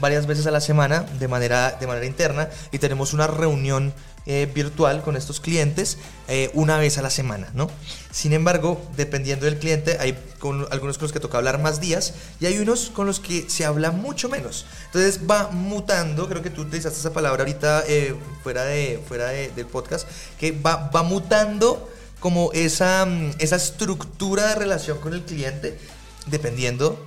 varias 0.00 0.26
veces 0.26 0.46
a 0.46 0.50
la 0.50 0.60
semana 0.60 1.02
de 1.02 1.28
manera, 1.28 1.76
de 1.78 1.86
manera 1.86 2.06
interna 2.06 2.48
y 2.72 2.78
tenemos 2.78 3.12
una 3.12 3.26
reunión 3.26 3.94
eh, 4.26 4.50
virtual 4.52 5.02
con 5.02 5.16
estos 5.16 5.38
clientes 5.38 5.98
eh, 6.28 6.50
una 6.54 6.78
vez 6.78 6.96
a 6.96 7.02
la 7.02 7.10
semana, 7.10 7.50
¿no? 7.52 7.70
Sin 8.10 8.32
embargo, 8.32 8.80
dependiendo 8.96 9.44
del 9.44 9.58
cliente, 9.58 9.98
hay 10.00 10.18
con 10.38 10.66
algunos 10.70 10.96
con 10.96 11.04
los 11.04 11.12
que 11.12 11.20
toca 11.20 11.36
hablar 11.36 11.60
más 11.60 11.78
días 11.78 12.14
y 12.40 12.46
hay 12.46 12.58
unos 12.58 12.88
con 12.88 13.06
los 13.06 13.20
que 13.20 13.50
se 13.50 13.66
habla 13.66 13.90
mucho 13.90 14.30
menos. 14.30 14.64
Entonces 14.86 15.20
va 15.30 15.50
mutando, 15.50 16.26
creo 16.26 16.42
que 16.42 16.48
tú 16.48 16.62
utilizaste 16.62 17.00
esa 17.00 17.12
palabra 17.12 17.42
ahorita 17.42 17.84
eh, 17.86 18.16
fuera, 18.42 18.64
de, 18.64 19.02
fuera 19.06 19.26
del 19.28 19.66
podcast, 19.66 20.08
que 20.40 20.52
va, 20.52 20.88
va 20.88 21.02
mutando 21.02 21.90
como 22.18 22.50
esa, 22.54 23.04
mm, 23.04 23.32
esa 23.40 23.56
estructura 23.56 24.46
de 24.46 24.54
relación 24.54 24.98
con 24.98 25.12
el 25.12 25.22
cliente 25.22 25.78
dependiendo 26.26 26.98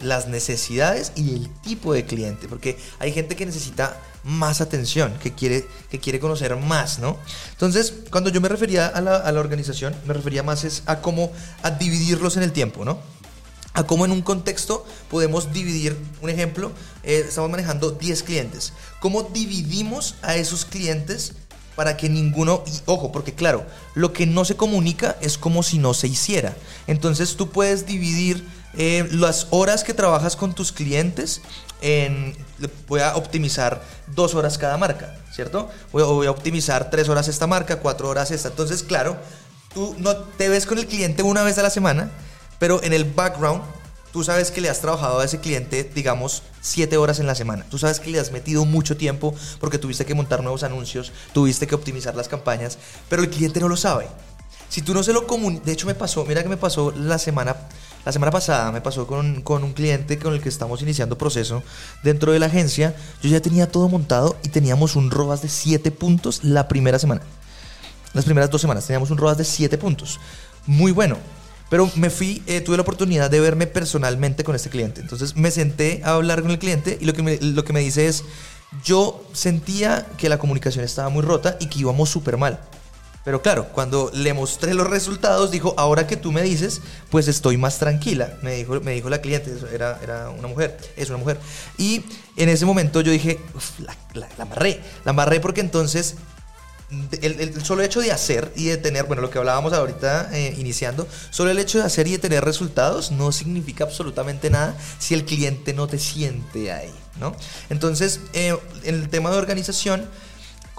las 0.00 0.28
necesidades 0.28 1.12
y 1.14 1.34
el 1.34 1.48
tipo 1.62 1.92
de 1.92 2.04
cliente, 2.04 2.48
porque 2.48 2.78
hay 2.98 3.12
gente 3.12 3.36
que 3.36 3.46
necesita 3.46 4.00
más 4.24 4.60
atención, 4.60 5.14
que 5.22 5.32
quiere, 5.32 5.66
que 5.90 5.98
quiere 5.98 6.20
conocer 6.20 6.54
más, 6.56 6.98
¿no? 6.98 7.16
Entonces, 7.52 7.94
cuando 8.10 8.30
yo 8.30 8.40
me 8.40 8.48
refería 8.48 8.86
a 8.86 9.00
la, 9.00 9.16
a 9.16 9.32
la 9.32 9.40
organización, 9.40 9.94
me 10.06 10.14
refería 10.14 10.42
más 10.42 10.64
es 10.64 10.82
a 10.86 11.00
cómo 11.00 11.32
a 11.62 11.70
dividirlos 11.70 12.36
en 12.36 12.42
el 12.42 12.52
tiempo, 12.52 12.84
¿no? 12.84 12.98
A 13.72 13.84
cómo 13.84 14.04
en 14.04 14.10
un 14.10 14.22
contexto 14.22 14.84
podemos 15.08 15.52
dividir, 15.52 15.96
un 16.20 16.30
ejemplo, 16.30 16.72
eh, 17.02 17.24
estamos 17.28 17.50
manejando 17.50 17.92
10 17.92 18.22
clientes, 18.24 18.72
¿cómo 19.00 19.22
dividimos 19.22 20.16
a 20.22 20.36
esos 20.36 20.64
clientes 20.64 21.34
para 21.80 21.96
que 21.96 22.10
ninguno, 22.10 22.62
y 22.66 22.72
ojo, 22.84 23.10
porque 23.10 23.32
claro, 23.32 23.64
lo 23.94 24.12
que 24.12 24.26
no 24.26 24.44
se 24.44 24.54
comunica 24.54 25.16
es 25.22 25.38
como 25.38 25.62
si 25.62 25.78
no 25.78 25.94
se 25.94 26.08
hiciera. 26.08 26.54
Entonces 26.86 27.36
tú 27.36 27.48
puedes 27.48 27.86
dividir 27.86 28.44
eh, 28.74 29.08
las 29.10 29.48
horas 29.50 29.82
que 29.82 29.94
trabajas 29.94 30.36
con 30.36 30.54
tus 30.54 30.72
clientes, 30.72 31.42
en, 31.80 32.36
voy 32.86 33.00
a 33.00 33.16
optimizar 33.16 33.82
dos 34.08 34.34
horas 34.34 34.58
cada 34.58 34.76
marca, 34.76 35.16
¿cierto? 35.32 35.68
Voy, 35.92 36.26
a 36.26 36.30
optimizar 36.30 36.90
tres 36.90 37.08
horas 37.08 37.28
esta 37.28 37.46
marca, 37.46 37.80
cuatro 37.80 38.08
horas 38.08 38.30
esta. 38.30 38.48
Entonces, 38.48 38.82
claro, 38.82 39.16
tú 39.74 39.94
no 39.98 40.16
te 40.16 40.48
ves 40.48 40.66
con 40.66 40.78
el 40.78 40.86
cliente 40.86 41.22
una 41.22 41.42
vez 41.42 41.58
a 41.58 41.62
la 41.62 41.70
semana, 41.70 42.10
pero 42.58 42.82
en 42.82 42.92
el 42.92 43.04
background 43.04 43.62
tú 44.12 44.24
sabes 44.24 44.50
que 44.50 44.60
le 44.60 44.68
has 44.68 44.80
trabajado 44.80 45.20
a 45.20 45.24
ese 45.24 45.40
cliente, 45.40 45.84
digamos, 45.94 46.42
siete 46.60 46.96
horas 46.96 47.18
en 47.18 47.26
la 47.26 47.34
semana. 47.34 47.64
Tú 47.68 47.78
sabes 47.78 48.00
que 48.00 48.10
le 48.10 48.20
has 48.20 48.30
metido 48.32 48.64
mucho 48.64 48.96
tiempo 48.96 49.34
porque 49.58 49.78
tuviste 49.78 50.04
que 50.04 50.14
montar 50.14 50.42
nuevos 50.42 50.62
anuncios, 50.62 51.12
tuviste 51.32 51.66
que 51.66 51.74
optimizar 51.74 52.14
las 52.14 52.28
campañas, 52.28 52.78
pero 53.08 53.22
el 53.22 53.30
cliente 53.30 53.60
no 53.60 53.68
lo 53.68 53.76
sabe. 53.76 54.06
Si 54.68 54.82
tú 54.82 54.94
no 54.94 55.02
se 55.02 55.12
lo 55.12 55.26
comunicas, 55.26 55.66
de 55.66 55.72
hecho 55.72 55.86
me 55.88 55.96
pasó, 55.96 56.24
mira 56.24 56.44
que 56.44 56.48
me 56.48 56.56
pasó 56.56 56.92
la 56.92 57.18
semana 57.18 57.56
la 58.04 58.12
semana 58.12 58.32
pasada 58.32 58.72
me 58.72 58.80
pasó 58.80 59.06
con, 59.06 59.42
un 59.44 59.72
cliente 59.72 60.18
con 60.18 60.32
el 60.32 60.40
que 60.40 60.48
estamos 60.48 60.80
iniciando 60.80 61.18
proceso 61.18 61.62
dentro 62.02 62.32
de 62.32 62.38
la 62.38 62.46
agencia. 62.46 62.94
Yo 63.22 63.28
ya 63.28 63.40
tenía 63.40 63.70
todo 63.70 63.88
montado 63.88 64.36
y 64.42 64.48
teníamos 64.48 64.96
un 64.96 65.10
ROAS 65.10 65.42
de 65.42 65.48
7 65.48 65.90
puntos 65.90 66.42
la 66.42 66.66
primera 66.66 66.98
semana. 66.98 67.20
Las 68.14 68.24
primeras 68.24 68.50
dos 68.50 68.60
semanas 68.60 68.86
teníamos 68.86 69.10
un 69.10 69.18
ROAS 69.18 69.38
de 69.38 69.44
7 69.44 69.76
puntos. 69.76 70.18
Muy 70.66 70.92
bueno. 70.92 71.18
Pero 71.68 71.88
me 71.94 72.10
fui, 72.10 72.42
eh, 72.46 72.60
tuve 72.60 72.76
la 72.76 72.82
oportunidad 72.82 73.30
de 73.30 73.38
verme 73.38 73.68
personalmente 73.68 74.42
con 74.42 74.56
este 74.56 74.70
cliente. 74.70 75.00
Entonces 75.00 75.36
me 75.36 75.52
senté 75.52 76.00
a 76.04 76.14
hablar 76.14 76.42
con 76.42 76.50
el 76.50 76.58
cliente 76.58 76.98
y 77.00 77.04
lo 77.04 77.12
que 77.12 77.38
lo 77.40 77.64
que 77.64 77.72
me 77.72 77.80
dice 77.80 78.08
es, 78.08 78.24
yo 78.82 79.24
sentía 79.32 80.06
que 80.16 80.28
la 80.28 80.38
comunicación 80.38 80.84
estaba 80.84 81.10
muy 81.10 81.22
rota 81.22 81.56
y 81.60 81.68
que 81.68 81.78
íbamos 81.78 82.08
súper 82.08 82.38
mal. 82.38 82.58
Pero 83.24 83.42
claro, 83.42 83.68
cuando 83.68 84.10
le 84.14 84.32
mostré 84.32 84.72
los 84.72 84.88
resultados, 84.88 85.50
dijo, 85.50 85.74
ahora 85.76 86.06
que 86.06 86.16
tú 86.16 86.32
me 86.32 86.42
dices, 86.42 86.80
pues 87.10 87.28
estoy 87.28 87.58
más 87.58 87.78
tranquila. 87.78 88.38
Me 88.42 88.54
dijo, 88.54 88.80
me 88.80 88.92
dijo 88.92 89.10
la 89.10 89.20
cliente, 89.20 89.52
era, 89.72 89.98
era 90.02 90.30
una 90.30 90.48
mujer, 90.48 90.78
es 90.96 91.10
una 91.10 91.18
mujer. 91.18 91.38
Y 91.76 92.02
en 92.36 92.48
ese 92.48 92.64
momento 92.64 93.02
yo 93.02 93.12
dije, 93.12 93.38
la, 93.78 93.96
la, 94.14 94.28
amarré. 94.42 94.80
La 95.04 95.10
amarré 95.10 95.40
porque 95.40 95.60
entonces 95.60 96.16
el, 97.22 97.64
solo 97.64 97.82
hecho 97.82 98.00
de 98.00 98.10
hacer 98.10 98.52
y 98.56 98.66
de 98.66 98.76
tener, 98.76 99.04
bueno, 99.04 99.22
lo 99.22 99.30
que 99.30 99.38
hablábamos 99.38 99.72
ahorita 99.72 100.30
eh, 100.32 100.54
iniciando, 100.58 101.06
solo 101.30 101.50
el 101.50 101.58
hecho 101.58 101.78
de 101.78 101.84
hacer 101.84 102.08
y 102.08 102.12
de 102.12 102.18
tener 102.18 102.44
resultados 102.44 103.12
no 103.12 103.32
significa 103.32 103.84
absolutamente 103.84 104.50
nada 104.50 104.76
si 104.98 105.14
el 105.14 105.24
cliente 105.24 105.72
no 105.72 105.86
te 105.86 105.98
siente 105.98 106.72
ahí, 106.72 106.92
¿no? 107.20 107.34
Entonces, 107.68 108.20
eh, 108.32 108.56
en 108.82 108.94
el 108.96 109.08
tema 109.08 109.30
de 109.30 109.36
organización, 109.36 110.08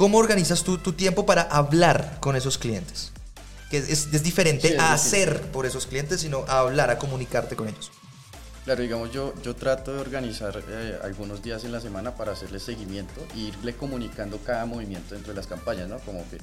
¿Cómo 0.02 0.18
organizas 0.18 0.64
tú 0.64 0.80
tu 0.80 0.94
tiempo 0.94 1.28
para 1.28 1.44
hablar 1.44 2.18
con 2.22 2.36
esos 2.36 2.58
clientes? 2.58 3.12
Que 3.70 3.78
es, 3.78 4.24
diferente 4.24 4.76
a 4.80 4.94
hacer 4.94 5.52
por 5.52 5.68
esos 5.68 5.86
clientes, 5.86 6.22
sino 6.22 6.44
a 6.48 6.62
hablar, 6.62 6.90
a 6.90 6.98
comunicarte 6.98 7.56
con 7.56 7.68
ellos. 7.68 7.92
Claro, 8.66 8.82
digamos, 8.82 9.12
yo, 9.12 9.36
yo 9.44 9.56
trato 9.56 9.94
de 9.94 10.00
organizar 10.00 10.60
eh, 10.68 10.98
algunos 11.04 11.44
días 11.44 11.66
en 11.66 11.72
la 11.72 11.80
semana 11.80 12.16
para 12.16 12.32
hacerle 12.32 12.60
seguimiento 12.60 13.22
e 13.36 13.42
irle 13.42 13.76
comunicando 13.76 14.40
cada 14.40 14.66
movimiento 14.66 15.14
dentro 15.14 15.34
de 15.34 15.38
las 15.38 15.46
campañas, 15.46 15.88
¿no? 15.88 16.00
Como 16.00 16.28
que 16.32 16.40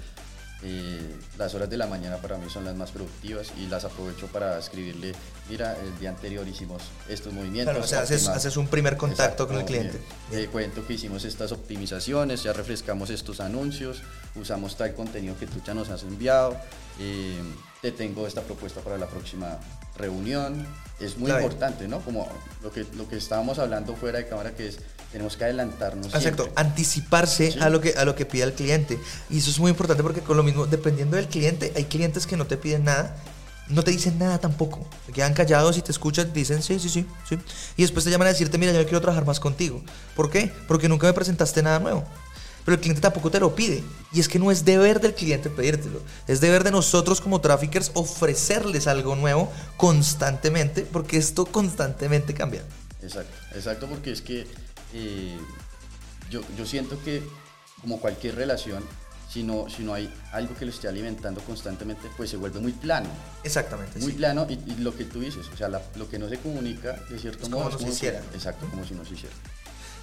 eh, 0.63 1.15
las 1.39 1.55
horas 1.55 1.71
de 1.71 1.77
la 1.77 1.87
mañana 1.87 2.17
para 2.17 2.37
mí 2.37 2.51
son 2.51 2.65
las 2.65 2.75
más 2.75 2.91
productivas 2.91 3.53
y 3.57 3.67
las 3.67 3.85
aprovecho 3.85 4.27
para 4.27 4.59
escribirle, 4.59 5.13
mira, 5.49 5.77
el 5.77 5.97
día 6.01 6.11
anterior 6.11 6.47
hicimos 6.49 6.83
estos 7.09 7.33
movimientos. 7.33 7.75
Claro, 7.75 7.85
o 7.85 7.89
sea, 7.89 8.01
haces, 8.01 8.27
haces, 8.27 8.57
un 8.57 8.67
primer 8.67 8.97
contacto 8.97 9.47
con 9.47 9.59
el 9.59 9.65
cliente. 9.65 10.01
Te 10.31 10.49
cuento 10.49 10.85
que 10.85 10.95
hicimos 10.95 11.25
estas 11.25 11.53
optimizaciones, 11.53 12.43
ya 12.43 12.53
refrescamos 12.53 13.11
estos 13.11 13.39
anuncios, 13.41 14.03
usamos 14.35 14.77
tal 14.77 14.95
contenido 14.95 15.39
que 15.39 15.47
tú 15.47 15.61
ya 15.65 15.75
nos 15.75 15.91
has 15.91 16.03
enviado, 16.03 16.57
eh, 16.99 17.41
te 17.81 17.93
tengo 17.93 18.27
esta 18.27 18.43
propuesta 18.43 18.81
para 18.81 18.99
la 18.99 19.07
próxima 19.07 19.59
reunión. 19.97 20.67
Es 20.99 21.17
muy 21.17 21.31
importante, 21.31 21.87
¿no? 21.87 22.01
Como 22.01 22.27
lo 22.65 22.73
que, 22.73 22.85
lo 22.97 23.09
que 23.09 23.17
estábamos 23.17 23.61
hablando 23.61 23.95
fuera 23.95 24.19
de 24.19 24.27
cámara, 24.27 24.57
que 24.57 24.67
es 24.67 24.79
tenemos 25.13 25.37
que 25.37 25.45
adelantarnos. 25.45 26.15
Exacto, 26.15 26.51
anticiparse 26.55 27.57
a, 27.61 27.69
lo 27.71 27.81
que, 27.81 27.95
a 27.97 28.05
lo 28.05 28.15
que 28.15 28.27
pide 28.27 28.43
el 28.43 28.53
cliente. 28.53 28.99
Y 29.31 29.39
eso 29.39 29.51
es 29.51 29.59
muy 29.59 29.71
importante 29.71 30.03
porque 30.03 30.21
con 30.21 30.37
lo 30.37 30.43
mismo, 30.43 30.67
dependiendo 30.67 31.17
del 31.17 31.29
cliente, 31.29 31.73
hay 31.77 31.85
clientes 31.85 32.27
que 32.27 32.37
no 32.37 32.47
te 32.47 32.57
piden 32.57 32.85
nada, 32.85 33.17
no 33.69 33.83
te 33.83 33.91
dicen 33.91 34.19
nada 34.19 34.39
tampoco. 34.39 34.87
Te 35.07 35.13
quedan 35.13 35.35
callados 35.35 35.77
y 35.79 35.83
te 35.83 35.93
escuchan, 35.93 36.29
te 36.29 36.39
dicen 36.39 36.63
sí, 36.63 36.79
sí, 36.79 36.89
sí, 36.89 37.07
sí. 37.29 37.39
Y 37.77 37.83
después 37.83 38.05
te 38.05 38.11
llaman 38.11 38.29
a 38.29 38.31
decirte, 38.31 38.59
mira, 38.59 38.73
yo 38.73 38.83
quiero 38.85 39.01
trabajar 39.01 39.27
más 39.27 39.41
contigo. 39.41 39.83
¿Por 40.15 40.31
qué? 40.31 40.53
Porque 40.67 40.89
nunca 40.89 41.07
me 41.07 41.13
presentaste 41.13 41.63
nada 41.63 41.79
nuevo. 41.79 42.05
Pero 42.65 42.75
el 42.75 42.81
cliente 42.83 43.01
tampoco 43.01 43.31
te 43.31 43.41
lo 43.41 43.55
pide. 43.55 43.83
Y 44.13 44.21
es 44.21 44.29
que 44.29 44.39
no 44.39 44.51
es 44.51 44.67
deber 44.67 45.01
del 45.01 45.15
cliente 45.15 45.49
pedírtelo. 45.49 46.03
Es 46.27 46.43
deber 46.43 46.65
de 46.65 46.71
nosotros 46.71 47.23
como 47.23 47.41
traffickers 47.41 47.91
ofrecerles 47.95 48.87
algo 48.87 49.17
nuevo 49.17 49.51
constantemente, 49.79 50.83
porque 50.83 51.17
esto 51.17 51.47
constantemente 51.47 52.35
cambia. 52.35 52.63
Exacto, 53.03 53.33
exacto, 53.55 53.87
porque 53.87 54.13
es 54.13 54.21
que 54.21 54.47
yo, 56.31 56.41
yo 56.57 56.67
siento 56.67 57.03
que 57.03 57.23
como 57.81 58.01
cualquier 58.01 58.35
relación, 58.37 58.83
si 59.31 59.43
no, 59.43 59.69
si 59.69 59.83
no 59.83 59.95
hay 59.95 60.13
algo 60.33 60.55
que 60.55 60.65
lo 60.65 60.71
esté 60.71 60.89
alimentando 60.89 61.41
constantemente, 61.43 62.09
pues 62.17 62.31
se 62.31 62.37
vuelve 62.37 62.61
muy 62.61 62.73
plano. 62.73 63.09
Exactamente. 63.45 63.99
Muy 64.01 64.13
plano 64.13 64.47
y, 64.49 64.57
lo 64.81 64.97
que 64.97 65.05
tú 65.05 65.21
dices, 65.21 65.47
o 65.53 65.57
sea, 65.57 65.69
lo 65.69 66.09
que 66.09 66.19
no 66.19 66.29
se 66.29 66.39
comunica 66.39 66.95
de 67.11 67.19
cierto 67.19 67.45
es 67.45 67.51
modo. 67.51 67.65
Como 67.65 67.79
no 67.79 67.79
se 67.79 67.89
hiciera. 67.89 68.21
exacto, 68.35 68.67
como 68.71 68.85
si 68.87 68.95
no 68.95 69.05
se 69.05 69.15
hiciera. 69.15 69.35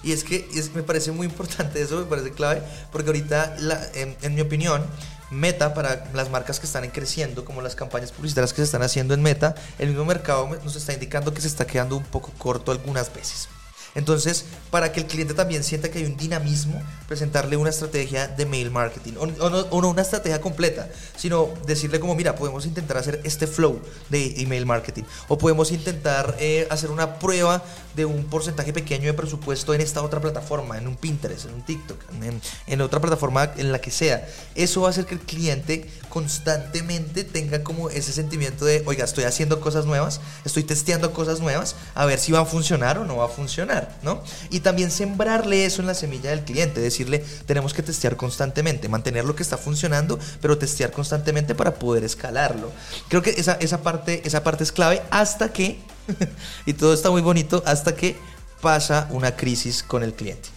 Y 0.02 0.12
es 0.12 0.22
que 0.22 0.48
es, 0.54 0.72
me 0.74 0.82
parece 0.82 1.10
muy 1.10 1.26
importante 1.26 1.82
eso, 1.82 1.98
me 1.98 2.04
parece 2.04 2.30
clave, 2.30 2.62
porque 2.92 3.08
ahorita, 3.08 3.56
la, 3.58 3.84
en, 3.94 4.16
en, 4.22 4.34
mi 4.34 4.40
opinión, 4.40 4.84
Meta 5.30 5.74
para 5.74 6.08
las 6.14 6.30
marcas 6.30 6.60
que 6.60 6.66
están 6.66 6.88
creciendo, 6.90 7.44
como 7.44 7.60
las 7.60 7.74
campañas 7.74 8.12
publicitarias 8.12 8.52
que 8.52 8.58
se 8.58 8.64
están 8.64 8.82
haciendo 8.82 9.14
en 9.14 9.22
Meta, 9.22 9.56
el 9.80 9.88
mismo 9.88 10.04
mercado 10.04 10.48
nos 10.62 10.76
está 10.76 10.92
indicando 10.92 11.34
que 11.34 11.40
se 11.40 11.48
está 11.48 11.66
quedando 11.66 11.96
un 11.96 12.04
poco 12.04 12.30
corto 12.38 12.70
algunas 12.70 13.12
veces. 13.12 13.48
Entonces, 13.96 14.44
para 14.70 14.92
que 14.92 15.00
el 15.00 15.06
cliente 15.06 15.34
también 15.34 15.64
sienta 15.64 15.90
que 15.90 15.98
hay 15.98 16.04
un 16.04 16.16
dinamismo, 16.16 16.80
presentarle 17.08 17.56
una 17.56 17.70
estrategia 17.70 18.28
de 18.28 18.44
mail 18.44 18.70
marketing, 18.70 19.14
o, 19.18 19.26
no, 19.26 19.88
una 19.88 20.02
estrategia 20.02 20.40
completa, 20.40 20.88
sino 21.16 21.48
decirle 21.66 21.98
como, 21.98 22.14
mira, 22.14 22.36
podemos 22.36 22.66
intentar 22.66 22.98
hacer 22.98 23.20
este 23.24 23.46
flow 23.46 23.80
de 24.10 24.34
email 24.42 24.66
marketing, 24.66 25.04
o 25.28 25.38
podemos 25.38 25.72
intentar 25.72 26.36
eh, 26.38 26.68
hacer 26.70 26.90
una 26.90 27.18
prueba 27.18 27.62
de 27.94 28.04
un 28.04 28.24
porcentaje 28.24 28.74
pequeño 28.74 29.06
de 29.06 29.14
presupuesto 29.14 29.72
en 29.72 29.80
esta 29.80 30.02
otra 30.02 30.20
plataforma, 30.20 30.76
en 30.76 30.86
un 30.86 30.96
Pinterest, 30.96 31.46
en 31.46 31.54
un 31.54 31.62
TikTok, 31.62 31.98
en, 32.22 32.40
en 32.66 32.80
otra 32.82 33.00
plataforma 33.00 33.50
en 33.56 33.72
la 33.72 33.80
que 33.80 33.90
sea. 33.90 34.28
Eso 34.54 34.82
va 34.82 34.88
a 34.88 34.90
hacer 34.90 35.06
que 35.06 35.14
el 35.14 35.20
cliente 35.20 35.88
constantemente 36.10 37.24
tenga 37.24 37.62
como 37.62 37.88
ese 37.88 38.12
sentimiento 38.12 38.66
de, 38.66 38.82
oiga, 38.86 39.04
estoy 39.04 39.24
haciendo 39.24 39.60
cosas 39.60 39.86
nuevas, 39.86 40.20
estoy 40.44 40.64
testeando 40.64 41.12
cosas 41.12 41.40
nuevas, 41.40 41.76
a 41.94 42.04
ver 42.04 42.18
si 42.18 42.32
va 42.32 42.40
a 42.40 42.44
funcionar 42.44 42.98
o 42.98 43.04
no 43.04 43.16
va 43.16 43.26
a 43.26 43.28
funcionar. 43.28 43.85
¿No? 44.02 44.22
Y 44.50 44.60
también 44.60 44.90
sembrarle 44.90 45.64
eso 45.64 45.80
en 45.80 45.86
la 45.86 45.94
semilla 45.94 46.30
del 46.30 46.44
cliente, 46.44 46.80
decirle, 46.80 47.24
tenemos 47.46 47.74
que 47.74 47.82
testear 47.82 48.16
constantemente, 48.16 48.88
mantener 48.88 49.24
lo 49.24 49.34
que 49.34 49.42
está 49.42 49.56
funcionando, 49.58 50.18
pero 50.40 50.58
testear 50.58 50.90
constantemente 50.90 51.54
para 51.54 51.74
poder 51.74 52.04
escalarlo. 52.04 52.70
Creo 53.08 53.22
que 53.22 53.30
esa, 53.30 53.54
esa, 53.54 53.82
parte, 53.82 54.22
esa 54.24 54.42
parte 54.42 54.64
es 54.64 54.72
clave 54.72 55.02
hasta 55.10 55.52
que, 55.52 55.80
y 56.66 56.72
todo 56.72 56.94
está 56.94 57.10
muy 57.10 57.22
bonito, 57.22 57.62
hasta 57.66 57.94
que 57.94 58.16
pasa 58.60 59.08
una 59.10 59.36
crisis 59.36 59.82
con 59.82 60.02
el 60.02 60.14
cliente. 60.14 60.48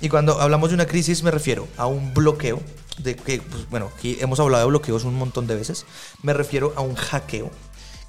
Y 0.00 0.08
cuando 0.08 0.40
hablamos 0.40 0.70
de 0.70 0.74
una 0.74 0.86
crisis 0.86 1.22
me 1.22 1.30
refiero 1.30 1.66
a 1.76 1.86
un 1.86 2.14
bloqueo, 2.14 2.60
de 2.98 3.16
que, 3.16 3.40
pues, 3.40 3.68
bueno, 3.70 3.90
aquí 3.96 4.18
hemos 4.20 4.40
hablado 4.40 4.64
de 4.64 4.68
bloqueos 4.68 5.04
un 5.04 5.14
montón 5.14 5.46
de 5.46 5.54
veces, 5.54 5.86
me 6.22 6.32
refiero 6.32 6.72
a 6.76 6.80
un 6.80 6.94
hackeo 6.94 7.50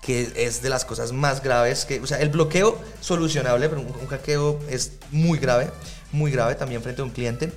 que 0.01 0.31
es 0.35 0.61
de 0.61 0.69
las 0.69 0.85
cosas 0.85 1.11
más 1.11 1.43
graves 1.43 1.85
que, 1.85 1.99
o 1.99 2.07
sea, 2.07 2.19
el 2.19 2.29
bloqueo 2.29 2.79
solucionable, 3.01 3.69
pero 3.69 3.81
un, 3.81 4.07
hackeo 4.07 4.59
es 4.69 4.93
muy 5.11 5.39
grave, 5.39 5.71
muy 6.11 6.31
grave 6.31 6.55
también 6.55 6.81
frente 6.81 7.01
a 7.01 7.05
un 7.05 7.11
cliente, 7.11 7.51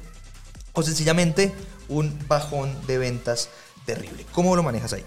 o 0.72 0.82
sencillamente 0.82 1.52
un 1.88 2.18
bajón 2.26 2.74
de 2.86 2.98
ventas 2.98 3.48
terrible. 3.86 4.26
¿Cómo 4.32 4.56
lo 4.56 4.62
manejas 4.62 4.92
ahí? 4.92 5.04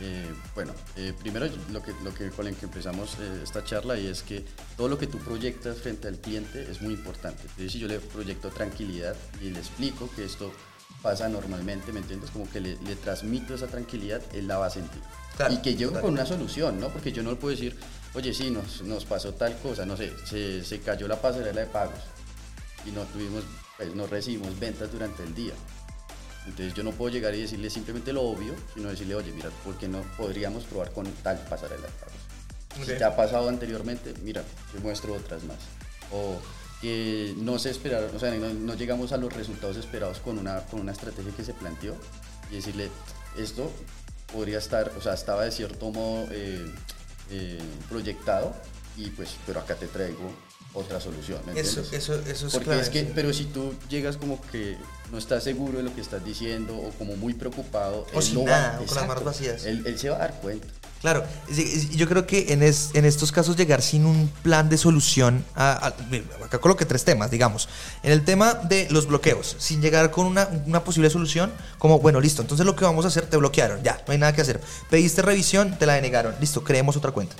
Eh, 0.00 0.34
bueno, 0.54 0.72
eh, 0.96 1.12
primero 1.20 1.46
lo 1.70 1.80
que, 1.80 1.92
lo 2.02 2.12
que 2.12 2.30
con 2.30 2.48
el 2.48 2.56
que 2.56 2.64
empezamos 2.64 3.16
eh, 3.20 3.40
esta 3.44 3.62
charla 3.62 3.96
y 3.96 4.08
es 4.08 4.22
que 4.22 4.44
todo 4.76 4.88
lo 4.88 4.98
que 4.98 5.06
tú 5.06 5.18
proyectas 5.18 5.78
frente 5.78 6.08
al 6.08 6.18
cliente 6.18 6.66
es 6.68 6.82
muy 6.82 6.94
importante. 6.94 7.42
Entonces, 7.42 7.72
si 7.72 7.78
yo 7.78 7.86
le 7.86 8.00
proyecto 8.00 8.48
tranquilidad 8.50 9.14
y 9.40 9.50
le 9.50 9.60
explico 9.60 10.10
que 10.16 10.24
esto 10.24 10.52
pasa 11.00 11.28
normalmente, 11.28 11.92
¿me 11.92 12.00
entiendes? 12.00 12.30
Como 12.30 12.48
que 12.50 12.60
le, 12.60 12.76
le 12.82 12.96
transmito 12.96 13.54
esa 13.54 13.66
tranquilidad, 13.66 14.20
él 14.32 14.46
la 14.48 14.58
va 14.58 14.66
a 14.66 14.70
sentir 14.70 15.00
y 15.50 15.56
que 15.58 15.74
llegue 15.74 16.00
con 16.00 16.12
una 16.12 16.26
solución, 16.26 16.78
¿no? 16.78 16.88
Porque 16.88 17.12
yo 17.12 17.22
no 17.22 17.30
le 17.30 17.36
puedo 17.36 17.54
decir, 17.54 17.76
oye, 18.14 18.32
sí, 18.34 18.50
nos, 18.50 18.82
nos 18.82 19.04
pasó 19.04 19.34
tal 19.34 19.56
cosa, 19.58 19.86
no 19.86 19.96
sé, 19.96 20.12
se, 20.26 20.64
se, 20.64 20.80
cayó 20.80 21.08
la 21.08 21.20
pasarela 21.20 21.60
de 21.60 21.66
pagos 21.66 21.98
y 22.86 22.90
no 22.90 23.02
tuvimos, 23.04 23.44
pues 23.76 23.94
no 23.94 24.06
recibimos 24.06 24.58
ventas 24.58 24.92
durante 24.92 25.22
el 25.22 25.34
día. 25.34 25.54
Entonces 26.46 26.74
yo 26.74 26.82
no 26.82 26.90
puedo 26.90 27.12
llegar 27.12 27.34
y 27.34 27.42
decirle 27.42 27.70
simplemente 27.70 28.12
lo 28.12 28.22
obvio, 28.22 28.54
sino 28.74 28.90
decirle, 28.90 29.14
oye, 29.14 29.32
mira, 29.32 29.50
¿por 29.64 29.76
qué 29.78 29.88
no 29.88 30.02
podríamos 30.16 30.64
probar 30.64 30.92
con 30.92 31.06
tal 31.22 31.38
pasarela 31.48 31.86
de 31.86 31.92
pagos? 31.92 32.86
Si 32.86 32.96
te 32.96 33.04
ha 33.04 33.14
pasado 33.14 33.48
anteriormente, 33.48 34.14
mira, 34.22 34.42
te 34.72 34.80
muestro 34.80 35.14
otras 35.14 35.44
más. 35.44 35.58
O 36.10 36.40
que 36.82 37.34
no 37.38 37.60
se 37.60 37.70
esperaron, 37.70 38.14
o 38.14 38.18
sea, 38.18 38.34
no, 38.34 38.52
no, 38.52 38.74
llegamos 38.74 39.12
a 39.12 39.16
los 39.16 39.32
resultados 39.32 39.76
esperados 39.76 40.18
con 40.18 40.36
una, 40.36 40.62
con 40.66 40.80
una 40.80 40.90
estrategia 40.90 41.32
que 41.34 41.44
se 41.44 41.54
planteó 41.54 41.94
y 42.50 42.56
decirle, 42.56 42.90
esto 43.38 43.70
podría 44.32 44.58
estar, 44.58 44.90
o 44.98 45.00
sea, 45.00 45.14
estaba 45.14 45.44
de 45.44 45.52
cierto 45.52 45.92
modo 45.92 46.26
eh, 46.32 46.66
eh, 47.30 47.60
proyectado 47.88 48.52
y 48.96 49.10
pues, 49.10 49.36
pero 49.46 49.60
acá 49.60 49.76
te 49.76 49.86
traigo 49.86 50.32
otra 50.74 51.00
solución. 51.00 51.40
eso, 51.54 51.82
eso, 51.92 52.14
eso 52.26 52.46
es 52.48 52.52
Porque 52.52 52.80
es 52.80 52.90
que, 52.90 53.04
pero 53.14 53.32
si 53.32 53.44
tú 53.44 53.74
llegas 53.88 54.16
como 54.16 54.40
que 54.50 54.76
no 55.12 55.18
estás 55.18 55.44
seguro 55.44 55.78
de 55.78 55.84
lo 55.84 55.94
que 55.94 56.00
estás 56.00 56.24
diciendo 56.24 56.76
o 56.76 56.90
como 56.98 57.16
muy 57.16 57.34
preocupado, 57.34 58.06
o 58.12 58.20
sin 58.20 58.44
nada, 58.44 58.78
con 58.78 58.96
las 58.96 59.06
manos 59.06 59.22
vacías. 59.22 59.66
Él, 59.66 59.84
él 59.86 59.98
se 59.98 60.10
va 60.10 60.16
a 60.16 60.18
dar 60.20 60.40
cuenta. 60.40 60.66
Claro, 61.02 61.24
yo 61.90 62.08
creo 62.08 62.28
que 62.28 62.52
en, 62.52 62.62
en, 62.62 63.04
estos 63.04 63.32
casos 63.32 63.56
llegar 63.56 63.82
sin 63.82 64.06
un 64.06 64.30
plan 64.44 64.68
de 64.68 64.78
solución, 64.78 65.44
a, 65.56 65.92
acá 66.44 66.58
coloqué 66.58 66.86
tres 66.86 67.04
temas, 67.04 67.28
digamos. 67.28 67.68
En 68.04 68.12
el 68.12 68.24
tema 68.24 68.54
de 68.54 68.86
los 68.88 69.08
bloqueos, 69.08 69.56
sin 69.58 69.82
llegar 69.82 70.12
con 70.12 70.26
una, 70.26 70.48
una, 70.64 70.84
posible 70.84 71.10
solución, 71.10 71.52
como, 71.78 71.98
bueno, 71.98 72.20
listo, 72.20 72.40
entonces 72.40 72.64
lo 72.64 72.76
que 72.76 72.84
vamos 72.84 73.04
a 73.04 73.08
hacer, 73.08 73.26
te 73.26 73.36
bloquearon, 73.36 73.82
ya, 73.82 74.00
no 74.06 74.12
hay 74.12 74.18
nada 74.18 74.32
que 74.32 74.42
hacer. 74.42 74.60
Pediste 74.90 75.22
revisión, 75.22 75.76
te 75.76 75.86
la 75.86 75.94
denegaron, 75.94 76.36
listo, 76.38 76.62
creemos 76.62 76.96
otra 76.96 77.10
cuenta. 77.10 77.34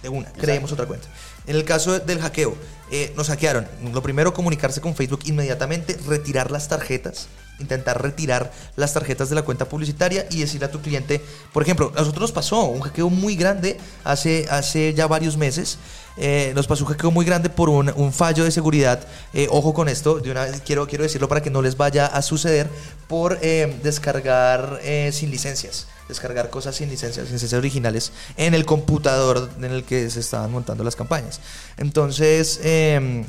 De 0.00 0.08
una, 0.08 0.30
creemos 0.32 0.70
otra 0.70 0.86
cuenta. 0.86 1.08
En 1.48 1.56
el 1.56 1.64
caso 1.64 1.98
del 1.98 2.20
hackeo, 2.20 2.56
eh, 2.92 3.12
nos 3.16 3.28
hackearon. 3.30 3.66
Lo 3.92 4.00
primero, 4.00 4.32
comunicarse 4.32 4.80
con 4.80 4.94
Facebook 4.94 5.22
inmediatamente, 5.24 5.98
retirar 6.06 6.52
las 6.52 6.68
tarjetas, 6.68 7.26
intentar 7.60 8.02
retirar 8.02 8.52
las 8.76 8.92
tarjetas 8.92 9.28
de 9.28 9.34
la 9.34 9.42
cuenta 9.42 9.68
publicitaria 9.68 10.26
y 10.30 10.40
decirle 10.40 10.66
a 10.66 10.70
tu 10.70 10.80
cliente, 10.80 11.20
por 11.52 11.62
ejemplo, 11.62 11.92
a 11.94 12.00
nosotros 12.00 12.22
nos 12.22 12.32
pasó 12.32 12.64
un 12.64 12.80
hackeo 12.80 13.10
muy 13.10 13.36
grande 13.36 13.78
hace, 14.02 14.46
hace 14.50 14.94
ya 14.94 15.06
varios 15.06 15.36
meses. 15.36 15.78
Eh, 16.16 16.52
nos 16.54 16.68
pasó 16.68 16.84
un 16.84 16.90
hackeo 16.92 17.10
muy 17.10 17.24
grande 17.24 17.50
por 17.50 17.68
un, 17.68 18.12
fallo 18.12 18.44
de 18.44 18.50
seguridad. 18.50 19.06
Eh, 19.32 19.48
ojo 19.50 19.74
con 19.74 19.88
esto, 19.88 20.20
de 20.20 20.30
una, 20.30 20.46
quiero, 20.64 20.86
quiero 20.86 21.04
decirlo 21.04 21.28
para 21.28 21.42
que 21.42 21.50
no 21.50 21.62
les 21.62 21.76
vaya 21.76 22.06
a 22.06 22.22
suceder 22.22 22.68
por 23.08 23.40
descargar 23.40 24.80
sin 25.12 25.30
licencias 25.30 25.88
descargar 26.08 26.50
cosas 26.50 26.76
sin 26.76 26.90
licencias, 26.90 27.26
sin 27.26 27.34
licencias 27.34 27.58
originales 27.58 28.12
en 28.36 28.54
el 28.54 28.64
computador 28.66 29.48
en 29.58 29.64
el 29.64 29.84
que 29.84 30.10
se 30.10 30.20
estaban 30.20 30.50
montando 30.50 30.84
las 30.84 30.96
campañas. 30.96 31.40
Entonces, 31.76 32.60
em, 32.62 33.24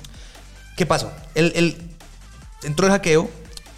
¿qué 0.75 0.85
pasó? 0.85 1.11
El, 1.35 1.53
el, 1.55 1.77
entró 2.63 2.87
el 2.87 2.91
hackeo 2.91 3.29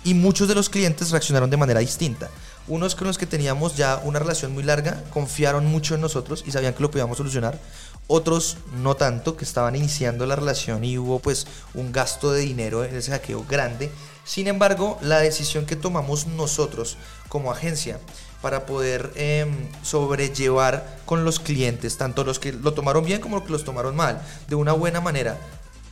y 0.08 0.14
muchos 0.14 0.48
de 0.48 0.56
los 0.56 0.70
clientes 0.70 1.12
reaccionaron 1.12 1.50
de 1.50 1.58
manera 1.58 1.82
distinta. 1.82 2.30
Unos 2.70 2.96
con 2.96 3.08
los 3.08 3.18
que 3.18 3.26
teníamos 3.26 3.76
ya 3.76 4.00
una 4.06 4.20
relación 4.20 4.54
muy 4.54 4.64
larga 4.64 5.04
confiaron 5.10 5.66
mucho 5.66 5.96
en 5.96 6.02
nosotros 6.02 6.46
y 6.48 6.52
sabían 6.52 6.74
que 6.74 6.82
lo 6.82 6.90
podíamos 6.90 7.18
solucionar. 7.18 7.60
Otros 8.08 8.56
no 8.82 8.96
tanto, 8.96 9.36
que 9.36 9.44
estaban 9.44 9.76
iniciando 9.76 10.26
la 10.26 10.38
relación 10.38 10.86
y 10.86 10.98
hubo 10.98 11.20
pues 11.20 11.46
un 11.74 11.92
gasto 11.92 12.32
de 12.32 12.40
dinero 12.40 12.86
en 12.86 12.96
ese 12.96 13.12
hackeo 13.12 13.44
grande. 13.50 13.92
Sin 14.24 14.48
embargo, 14.48 14.98
la 15.02 15.20
decisión 15.20 15.66
que 15.66 15.76
tomamos 15.76 16.26
nosotros 16.26 16.96
como 17.28 17.52
agencia 17.52 18.00
para 18.42 18.66
poder 18.66 19.12
em, 19.16 19.68
sobrellevar 19.84 21.00
con 21.06 21.26
los 21.26 21.42
clientes, 21.42 21.98
tanto 21.98 22.24
los 22.24 22.40
que 22.40 22.54
lo 22.54 22.74
tomaron 22.74 23.04
bien 23.04 23.20
como 23.20 23.36
los 23.36 23.46
que 23.46 23.52
los 23.52 23.66
tomaron 23.66 23.98
mal, 23.98 24.22
de 24.48 24.56
una 24.56 24.72
buena 24.72 25.02
manera. 25.02 25.38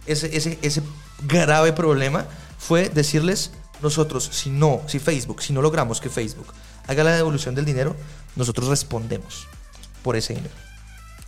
Ese, 0.06 0.38
ese, 0.38 0.58
ese 0.62 0.82
grave 1.28 1.74
problema 1.74 2.26
fue 2.58 2.88
decirles, 2.88 3.52
nosotros, 3.82 4.30
si 4.32 4.50
no, 4.50 4.82
si 4.88 5.00
Facebook, 5.00 5.42
si 5.42 5.54
no 5.54 5.62
logramos 5.62 6.00
que 6.00 6.10
Facebook 6.10 6.48
haga 6.88 7.04
la 7.04 7.16
devolución 7.16 7.56
del 7.56 7.66
dinero, 7.66 7.96
nosotros 8.36 8.68
respondemos 8.68 9.48
por 10.04 10.16
ese 10.16 10.34
dinero. 10.34 10.54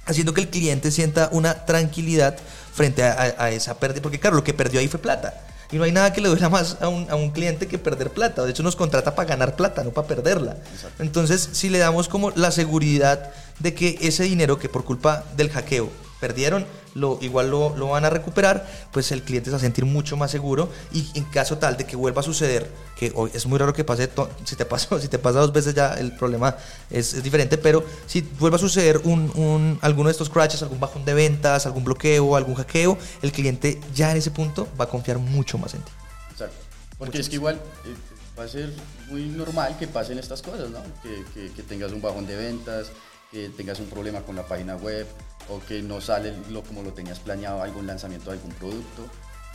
Haciendo 0.05 0.33
que 0.33 0.41
el 0.41 0.49
cliente 0.49 0.91
sienta 0.91 1.29
una 1.31 1.65
tranquilidad 1.65 2.37
frente 2.73 3.03
a, 3.03 3.49
esa 3.51 3.79
pérdida, 3.79 4.01
porque 4.01 4.19
claro, 4.19 4.35
lo 4.35 4.43
que 4.43 4.53
perdió 4.53 4.79
ahí 4.79 4.87
fue 4.87 4.99
plata. 4.99 5.33
Y 5.69 5.77
no 5.77 5.83
hay 5.83 5.91
nada 5.91 6.13
que 6.13 6.21
le 6.21 6.29
duela 6.29 6.47
más 6.47 6.77
a 6.79 6.87
un, 6.87 7.09
a 7.09 7.15
un, 7.15 7.31
cliente 7.31 7.67
que 7.67 7.77
perder 7.77 8.11
plata. 8.11 8.45
De 8.45 8.51
hecho, 8.51 8.63
nos 8.63 8.77
contrata 8.77 9.15
para 9.15 9.27
ganar 9.27 9.57
plata, 9.57 9.83
no 9.83 9.91
para 9.91 10.07
perderla. 10.07 10.55
Entonces, 10.99 11.49
si 11.51 11.69
le 11.69 11.79
damos 11.79 12.07
como 12.07 12.31
la 12.31 12.51
seguridad 12.51 13.31
de 13.59 13.73
que 13.73 13.97
ese 13.99 14.23
dinero 14.23 14.59
que 14.59 14.69
por 14.69 14.85
culpa 14.85 15.25
del 15.35 15.49
hackeo 15.49 15.91
perdieron, 16.19 16.65
lo, 16.95 17.17
igual 17.21 17.49
lo, 17.49 17.75
lo, 17.75 17.89
van 17.89 18.05
a 18.05 18.09
recuperar, 18.09 18.67
pues 18.91 19.11
el 19.11 19.23
cliente 19.23 19.49
se 19.49 19.51
va 19.51 19.57
a 19.57 19.61
sentir 19.61 19.85
mucho 19.85 20.17
más 20.17 20.31
seguro 20.31 20.69
y 20.91 21.07
en 21.15 21.23
caso 21.25 21.57
tal 21.57 21.77
de 21.77 21.85
que 21.85 21.95
vuelva 21.95 22.21
a 22.21 22.23
suceder, 22.23 22.69
que 22.97 23.11
hoy 23.15 23.31
es 23.33 23.45
muy 23.45 23.57
raro 23.57 23.73
que 23.73 23.83
pase, 23.83 24.09
si 24.43 24.55
te, 24.55 24.65
pasa, 24.65 24.99
si 25.01 25.07
te 25.07 25.19
pasa 25.19 25.39
dos 25.39 25.53
veces 25.53 25.73
ya 25.73 25.93
el 25.93 26.15
problema 26.15 26.55
es, 26.89 27.13
es 27.13 27.23
diferente, 27.23 27.57
pero 27.57 27.83
si 28.05 28.21
vuelva 28.21 28.57
a 28.57 28.59
suceder 28.59 29.01
un, 29.03 29.31
un, 29.35 29.79
alguno 29.81 30.09
de 30.09 30.11
estos 30.11 30.29
crashes, 30.29 30.61
algún 30.63 30.79
bajón 30.79 31.05
de 31.05 31.13
ventas, 31.13 31.65
algún 31.65 31.83
bloqueo, 31.83 32.35
algún 32.35 32.55
hackeo, 32.55 32.97
el 33.21 33.31
cliente 33.31 33.79
ya 33.93 34.11
en 34.11 34.17
ese 34.17 34.31
punto 34.31 34.67
va 34.79 34.85
a 34.85 34.89
confiar 34.89 35.19
mucho 35.19 35.57
más 35.57 35.73
en 35.73 35.81
ti. 35.81 35.91
Exacto. 36.31 36.55
Porque 36.97 37.19
es 37.19 37.29
que 37.29 37.35
igual 37.35 37.55
eh, 37.85 37.95
va 38.37 38.43
a 38.43 38.47
ser 38.47 38.73
muy 39.09 39.25
normal 39.25 39.77
que 39.77 39.87
pasen 39.87 40.17
estas 40.17 40.41
cosas, 40.41 40.69
¿no? 40.69 40.81
Que, 41.03 41.23
que, 41.33 41.51
que 41.53 41.63
tengas 41.63 41.91
un 41.91 42.01
bajón 42.01 42.25
de 42.25 42.35
ventas, 42.35 42.87
que 43.31 43.49
tengas 43.49 43.79
un 43.79 43.87
problema 43.87 44.21
con 44.21 44.35
la 44.35 44.47
página 44.47 44.75
web 44.75 45.07
o 45.49 45.59
que 45.59 45.81
no 45.81 46.01
sale 46.01 46.33
lo, 46.49 46.63
como 46.63 46.83
lo 46.83 46.93
tenías 46.93 47.19
planeado 47.19 47.61
algún 47.61 47.87
lanzamiento 47.87 48.31
de 48.31 48.37
algún 48.37 48.51
producto 48.53 49.05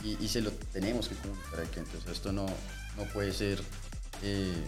y, 0.03 0.23
y 0.23 0.27
se 0.27 0.41
lo 0.41 0.51
tenemos 0.51 1.07
que 1.07 1.15
comunicar 1.15 1.59
al 1.59 1.67
cliente. 1.67 1.97
esto 2.11 2.31
no, 2.31 2.45
no 2.97 3.03
puede 3.13 3.31
ser, 3.31 3.61
eh, 4.21 4.63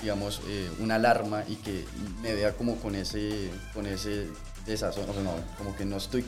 digamos, 0.00 0.40
eh, 0.48 0.70
una 0.80 0.96
alarma 0.96 1.44
y 1.48 1.56
que 1.56 1.84
me 2.22 2.34
vea 2.34 2.52
como 2.52 2.76
con 2.76 2.94
ese, 2.94 3.50
con 3.72 3.86
ese 3.86 4.28
desazón, 4.66 5.08
o 5.08 5.12
sea, 5.12 5.22
no, 5.22 5.34
como 5.58 5.76
que 5.76 5.84
no 5.84 5.96
estoy 5.96 6.24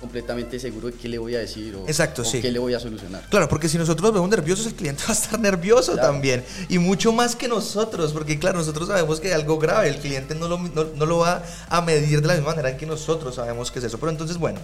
completamente 0.00 0.58
seguro 0.58 0.88
de 0.88 0.94
qué 0.94 1.08
le 1.08 1.18
voy 1.18 1.34
a 1.34 1.40
decir 1.40 1.76
o, 1.76 1.86
Exacto, 1.86 2.24
sí. 2.24 2.40
qué 2.40 2.50
le 2.50 2.58
voy 2.58 2.72
a 2.72 2.80
solucionar. 2.80 3.22
Claro, 3.28 3.48
porque 3.48 3.68
si 3.68 3.76
nosotros 3.76 4.12
vemos 4.12 4.30
nerviosos, 4.30 4.66
el 4.66 4.74
cliente 4.74 5.02
va 5.08 5.10
a 5.10 5.16
estar 5.16 5.38
nervioso 5.38 5.94
también. 5.96 6.42
Y 6.68 6.78
mucho 6.78 7.12
más 7.12 7.36
que 7.36 7.46
nosotros, 7.48 8.12
porque 8.12 8.38
claro, 8.38 8.58
nosotros 8.58 8.88
sabemos 8.88 9.20
que 9.20 9.28
hay 9.28 9.34
algo 9.34 9.58
grave, 9.58 9.88
el 9.88 9.98
cliente 9.98 10.34
no 10.34 10.48
lo, 10.48 10.58
no, 10.58 11.06
lo 11.06 11.18
va 11.18 11.42
a 11.68 11.82
medir 11.82 12.22
de 12.22 12.28
la 12.28 12.34
misma 12.34 12.50
manera 12.50 12.76
que 12.76 12.86
nosotros 12.86 13.34
sabemos 13.34 13.70
que 13.70 13.78
es 13.78 13.84
eso. 13.84 13.98
Pero 13.98 14.10
entonces, 14.10 14.38
bueno, 14.38 14.58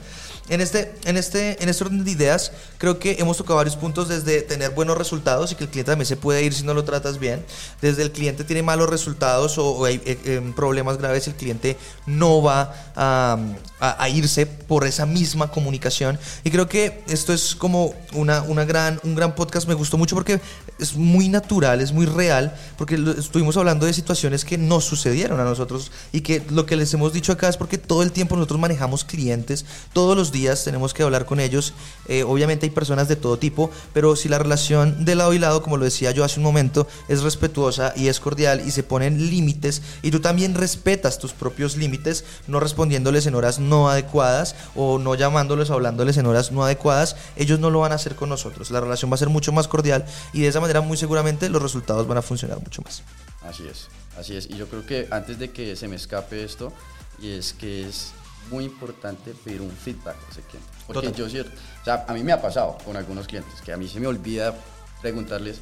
en 0.49 0.61
este, 0.62 0.94
en, 1.05 1.18
este, 1.18 1.62
en 1.62 1.68
este 1.68 1.85
orden 1.85 2.03
de 2.03 2.11
ideas, 2.11 2.53
creo 2.79 2.99
que 2.99 3.16
hemos 3.18 3.37
tocado 3.37 3.57
varios 3.57 3.77
puntos 3.77 4.09
desde 4.09 4.40
tener 4.40 4.70
buenos 4.70 4.96
resultados 4.96 5.53
y 5.53 5.55
que 5.55 5.64
el 5.64 5.70
cliente 5.70 5.92
también 5.92 6.07
se 6.07 6.16
puede 6.16 6.42
ir 6.42 6.55
si 6.55 6.64
no 6.64 6.72
lo 6.72 6.85
tratas 6.85 7.18
bien. 7.18 7.44
Desde 7.83 8.03
el 8.03 8.11
cliente 8.11 8.44
tiene 8.44 8.62
malos 8.62 8.88
resultados 8.88 9.59
o, 9.59 9.85
hay 9.85 9.96
eh, 10.07 10.18
eh, 10.25 10.53
problemas 10.57 10.96
graves, 10.96 11.27
el 11.27 11.35
cliente 11.35 11.77
no 12.07 12.42
va 12.42 12.75
a, 12.96 13.38
a 13.81 14.09
irse 14.09 14.46
por 14.46 14.87
esa 14.87 15.05
misma 15.05 15.26
comunicación. 15.35 16.19
Y 16.45 16.51
creo 16.51 16.69
que 16.69 17.03
esto 17.09 17.33
es 17.33 17.55
como 17.55 17.95
una, 18.12 18.43
una 18.43 18.65
gran, 18.65 19.01
un 19.05 19.15
gran 19.15 19.35
podcast. 19.35 19.67
Me 19.69 19.75
gustó 19.75 19.99
mucho 19.99 20.15
porque 20.15 20.41
es 20.79 20.95
muy 20.95 21.29
natural, 21.29 21.81
es 21.81 21.93
muy 21.93 22.07
real, 22.07 22.55
porque 22.77 22.97
estuvimos 23.19 23.57
hablando 23.57 23.87
de 23.87 23.93
situaciones 23.93 24.45
que 24.45 24.59
no 24.59 24.81
sucedieron 24.81 25.41
a 25.41 25.45
nosotros 25.45 25.91
y 26.12 26.21
que 26.21 26.43
lo 26.51 26.67
que 26.67 26.77
les 26.77 26.93
hemos 26.95 27.12
dicho 27.12 27.33
acá 27.33 27.49
es 27.49 27.57
porque 27.57 27.79
todo 27.79 28.03
el 28.03 28.12
tiempo 28.12 28.37
nosotros 28.37 28.61
manejamos 28.61 29.05
clientes, 29.05 29.65
todos 29.93 30.17
los 30.17 30.33
días 30.33 30.65
tenemos 30.65 30.93
que 30.95 31.03
hablar 31.03 31.25
con 31.25 31.41
ellos. 31.41 31.73
Eh, 32.09 32.25
obviamente 32.25 32.67
hay 32.67 32.71
personas 32.71 33.09
de 33.09 33.17
todo 33.17 33.39
tipo, 33.39 33.71
pero 33.93 34.17
si 34.17 34.29
la 34.29 34.39
relación 34.39 35.05
de 35.05 35.15
lado 35.15 35.33
y 35.33 35.39
lado, 35.39 35.62
como 35.62 35.77
lo 35.77 35.85
decía 35.85 36.11
yo 36.11 36.25
hace 36.25 36.41
un 36.41 36.45
momento, 36.45 36.87
es 37.09 37.23
respetuosa 37.23 37.93
y 37.97 38.09
es 38.09 38.21
cordial 38.21 38.62
y 38.67 38.71
se 38.71 38.83
ponen 38.83 39.31
límites 39.31 39.83
y 40.03 40.11
tú 40.11 40.21
también 40.21 40.55
respetas 40.55 41.19
tus 41.19 41.33
propios 41.33 41.77
límites, 41.77 42.25
no 42.47 42.61
respondiéndoles 42.61 43.27
en 43.27 43.35
horas 43.35 43.59
no 43.59 43.89
adecuadas 43.89 44.55
o 44.75 44.99
no 44.99 45.15
llamándoles, 45.16 45.70
hablándoles 45.70 46.16
en 46.16 46.26
horas 46.26 46.52
no 46.52 46.64
adecuadas, 46.64 47.16
ellos 47.37 47.59
no 47.59 47.70
lo 47.70 47.81
van 47.81 47.92
a 47.92 47.96
hacer 47.96 48.14
con 48.14 48.29
nosotros. 48.29 48.70
La 48.70 48.81
relación 48.81 49.11
va 49.11 49.16
a 49.16 49.18
ser 49.18 49.29
mucho 49.29 49.52
más 49.52 49.68
cordial 49.68 50.05
y 50.33 50.42
de 50.42 50.48
esa 50.48 50.61
manera 50.61 50.81
muy 50.81 50.96
seguramente 50.96 51.48
los 51.48 51.62
resultados 51.62 52.07
van 52.07 52.18
a 52.18 52.22
funcionar 52.22 52.59
mucho 52.61 52.83
más. 52.83 53.02
Así 53.42 53.66
es, 53.66 53.88
así 54.18 54.37
es. 54.37 54.48
Y 54.50 54.57
yo 54.57 54.68
creo 54.68 54.87
que 54.87 55.09
antes 55.11 55.38
de 55.38 55.50
que 55.50 55.76
se 55.76 55.88
me 55.88 55.96
escape 55.96 56.44
esto, 56.44 56.72
y 57.20 57.31
es 57.31 57.52
que 57.52 57.88
es 57.88 58.12
muy 58.50 58.64
importante 58.64 59.33
pedir 59.44 59.61
un 59.61 59.70
feedback 59.70 60.16
ese 60.31 60.42
cliente. 60.42 60.68
Porque 60.87 61.12
yo 61.12 61.29
cierto, 61.29 61.52
o 61.81 61.85
sea, 61.85 62.05
a 62.09 62.12
mí 62.12 62.22
me 62.22 62.33
ha 62.33 62.40
pasado 62.40 62.79
con 62.85 62.96
algunos 62.96 63.26
clientes 63.26 63.61
que 63.61 63.72
a 63.72 63.76
mí 63.76 63.88
se 63.88 64.00
me 64.00 64.07
olvida 64.07 64.55
preguntarles 65.00 65.61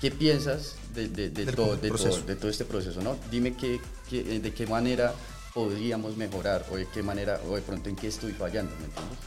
qué 0.00 0.10
piensas 0.10 0.76
de, 0.94 1.08
de, 1.08 1.30
de, 1.30 1.52
todo, 1.52 1.76
de, 1.76 1.90
todo, 1.90 2.22
de 2.22 2.36
todo 2.36 2.50
este 2.50 2.64
proceso, 2.64 3.00
¿no? 3.00 3.16
Dime 3.30 3.56
qué, 3.56 3.80
qué, 4.08 4.40
de 4.40 4.54
qué 4.54 4.66
manera 4.66 5.12
podríamos 5.56 6.18
mejorar 6.18 6.66
o 6.70 6.76
de 6.76 6.86
qué 6.86 7.02
manera 7.02 7.40
o 7.48 7.56
de 7.56 7.62
pronto 7.62 7.88
en 7.88 7.96
qué 7.96 8.08
estoy 8.08 8.32
fallando, 8.32 8.70
¿me 8.76 8.84
entiendes? 8.84 9.18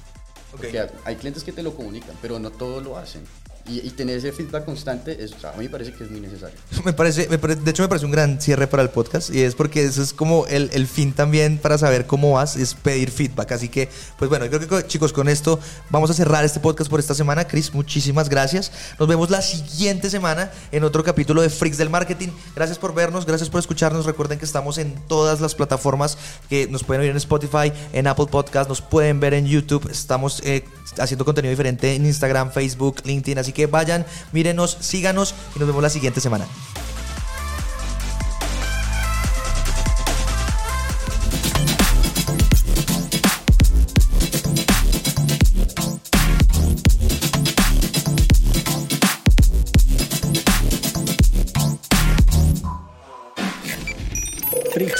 Porque 0.51 0.87
hay 1.03 1.15
clientes 1.15 1.43
que 1.43 1.51
te 1.51 1.63
lo 1.63 1.75
comunican, 1.75 2.15
pero 2.21 2.37
no 2.37 2.51
todos 2.51 2.83
lo 2.83 2.97
hacen. 2.97 3.23
Y, 3.67 3.89
tener 3.91 4.17
ese 4.17 4.31
feedback 4.31 4.65
constante, 4.65 5.23
es, 5.23 5.33
a 5.43 5.51
mí 5.51 5.65
me 5.65 5.69
parece 5.69 5.93
que 5.93 6.03
es 6.03 6.09
muy 6.09 6.19
necesario. 6.19 6.57
Me 6.85 6.93
parece, 6.93 7.27
de 7.27 7.71
hecho 7.71 7.83
me 7.83 7.89
parece 7.89 8.05
un 8.05 8.11
gran 8.11 8.41
cierre 8.41 8.67
para 8.67 8.81
el 8.81 8.89
podcast 8.89 9.29
y 9.29 9.41
es 9.41 9.53
porque 9.53 9.83
eso 9.83 10.01
es 10.01 10.13
como 10.13 10.47
el, 10.47 10.69
el, 10.73 10.87
fin 10.87 11.13
también 11.13 11.57
para 11.57 11.77
saber 11.77 12.07
cómo 12.07 12.31
vas, 12.31 12.55
es 12.55 12.73
pedir 12.73 13.11
feedback. 13.11 13.51
Así 13.51 13.69
que, 13.69 13.89
pues 14.17 14.29
bueno, 14.29 14.47
creo 14.47 14.67
que 14.67 14.87
chicos, 14.87 15.13
con 15.13 15.27
esto 15.29 15.59
vamos 15.89 16.09
a 16.09 16.13
cerrar 16.13 16.45
este 16.45 16.59
podcast 16.59 16.89
por 16.89 16.99
esta 16.99 17.13
semana. 17.13 17.45
Chris, 17.47 17.73
muchísimas 17.73 18.29
gracias. 18.29 18.71
Nos 18.97 19.07
vemos 19.07 19.29
la 19.29 19.41
siguiente 19.41 20.09
semana 20.09 20.51
en 20.71 20.83
otro 20.83 21.03
capítulo 21.03 21.41
de 21.41 21.49
Freaks 21.49 21.77
del 21.77 21.89
Marketing. 21.89 22.29
Gracias 22.55 22.79
por 22.79 22.93
vernos, 22.95 23.25
gracias 23.25 23.49
por 23.49 23.59
escucharnos. 23.59 24.05
Recuerden 24.05 24.39
que 24.39 24.45
estamos 24.45 24.77
en 24.77 24.95
todas 25.07 25.41
las 25.41 25.53
plataformas 25.53 26.17
que 26.49 26.67
nos 26.67 26.83
pueden 26.83 27.01
oír 27.01 27.11
en 27.11 27.17
Spotify, 27.17 27.71
en 27.93 28.07
Apple 28.07 28.27
Podcast, 28.27 28.69
nos 28.69 28.81
pueden 28.81 29.19
ver 29.19 29.33
en 29.33 29.45
YouTube. 29.45 29.89
Estamos 29.91 30.41
eh, 30.43 30.63
haciendo 30.97 31.25
contenido 31.25 31.51
diferente 31.51 31.95
en 31.95 32.05
Instagram, 32.05 32.51
Facebook, 32.51 33.01
LinkedIn. 33.03 33.37
Así 33.37 33.48
que 33.51 33.67
vayan, 33.67 34.05
mírenos, 34.31 34.77
síganos 34.79 35.35
y 35.55 35.59
nos 35.59 35.67
vemos 35.67 35.83
la 35.83 35.89
siguiente 35.89 36.21
semana. 36.21 36.45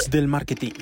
del 0.09 0.27
marketing. 0.27 0.73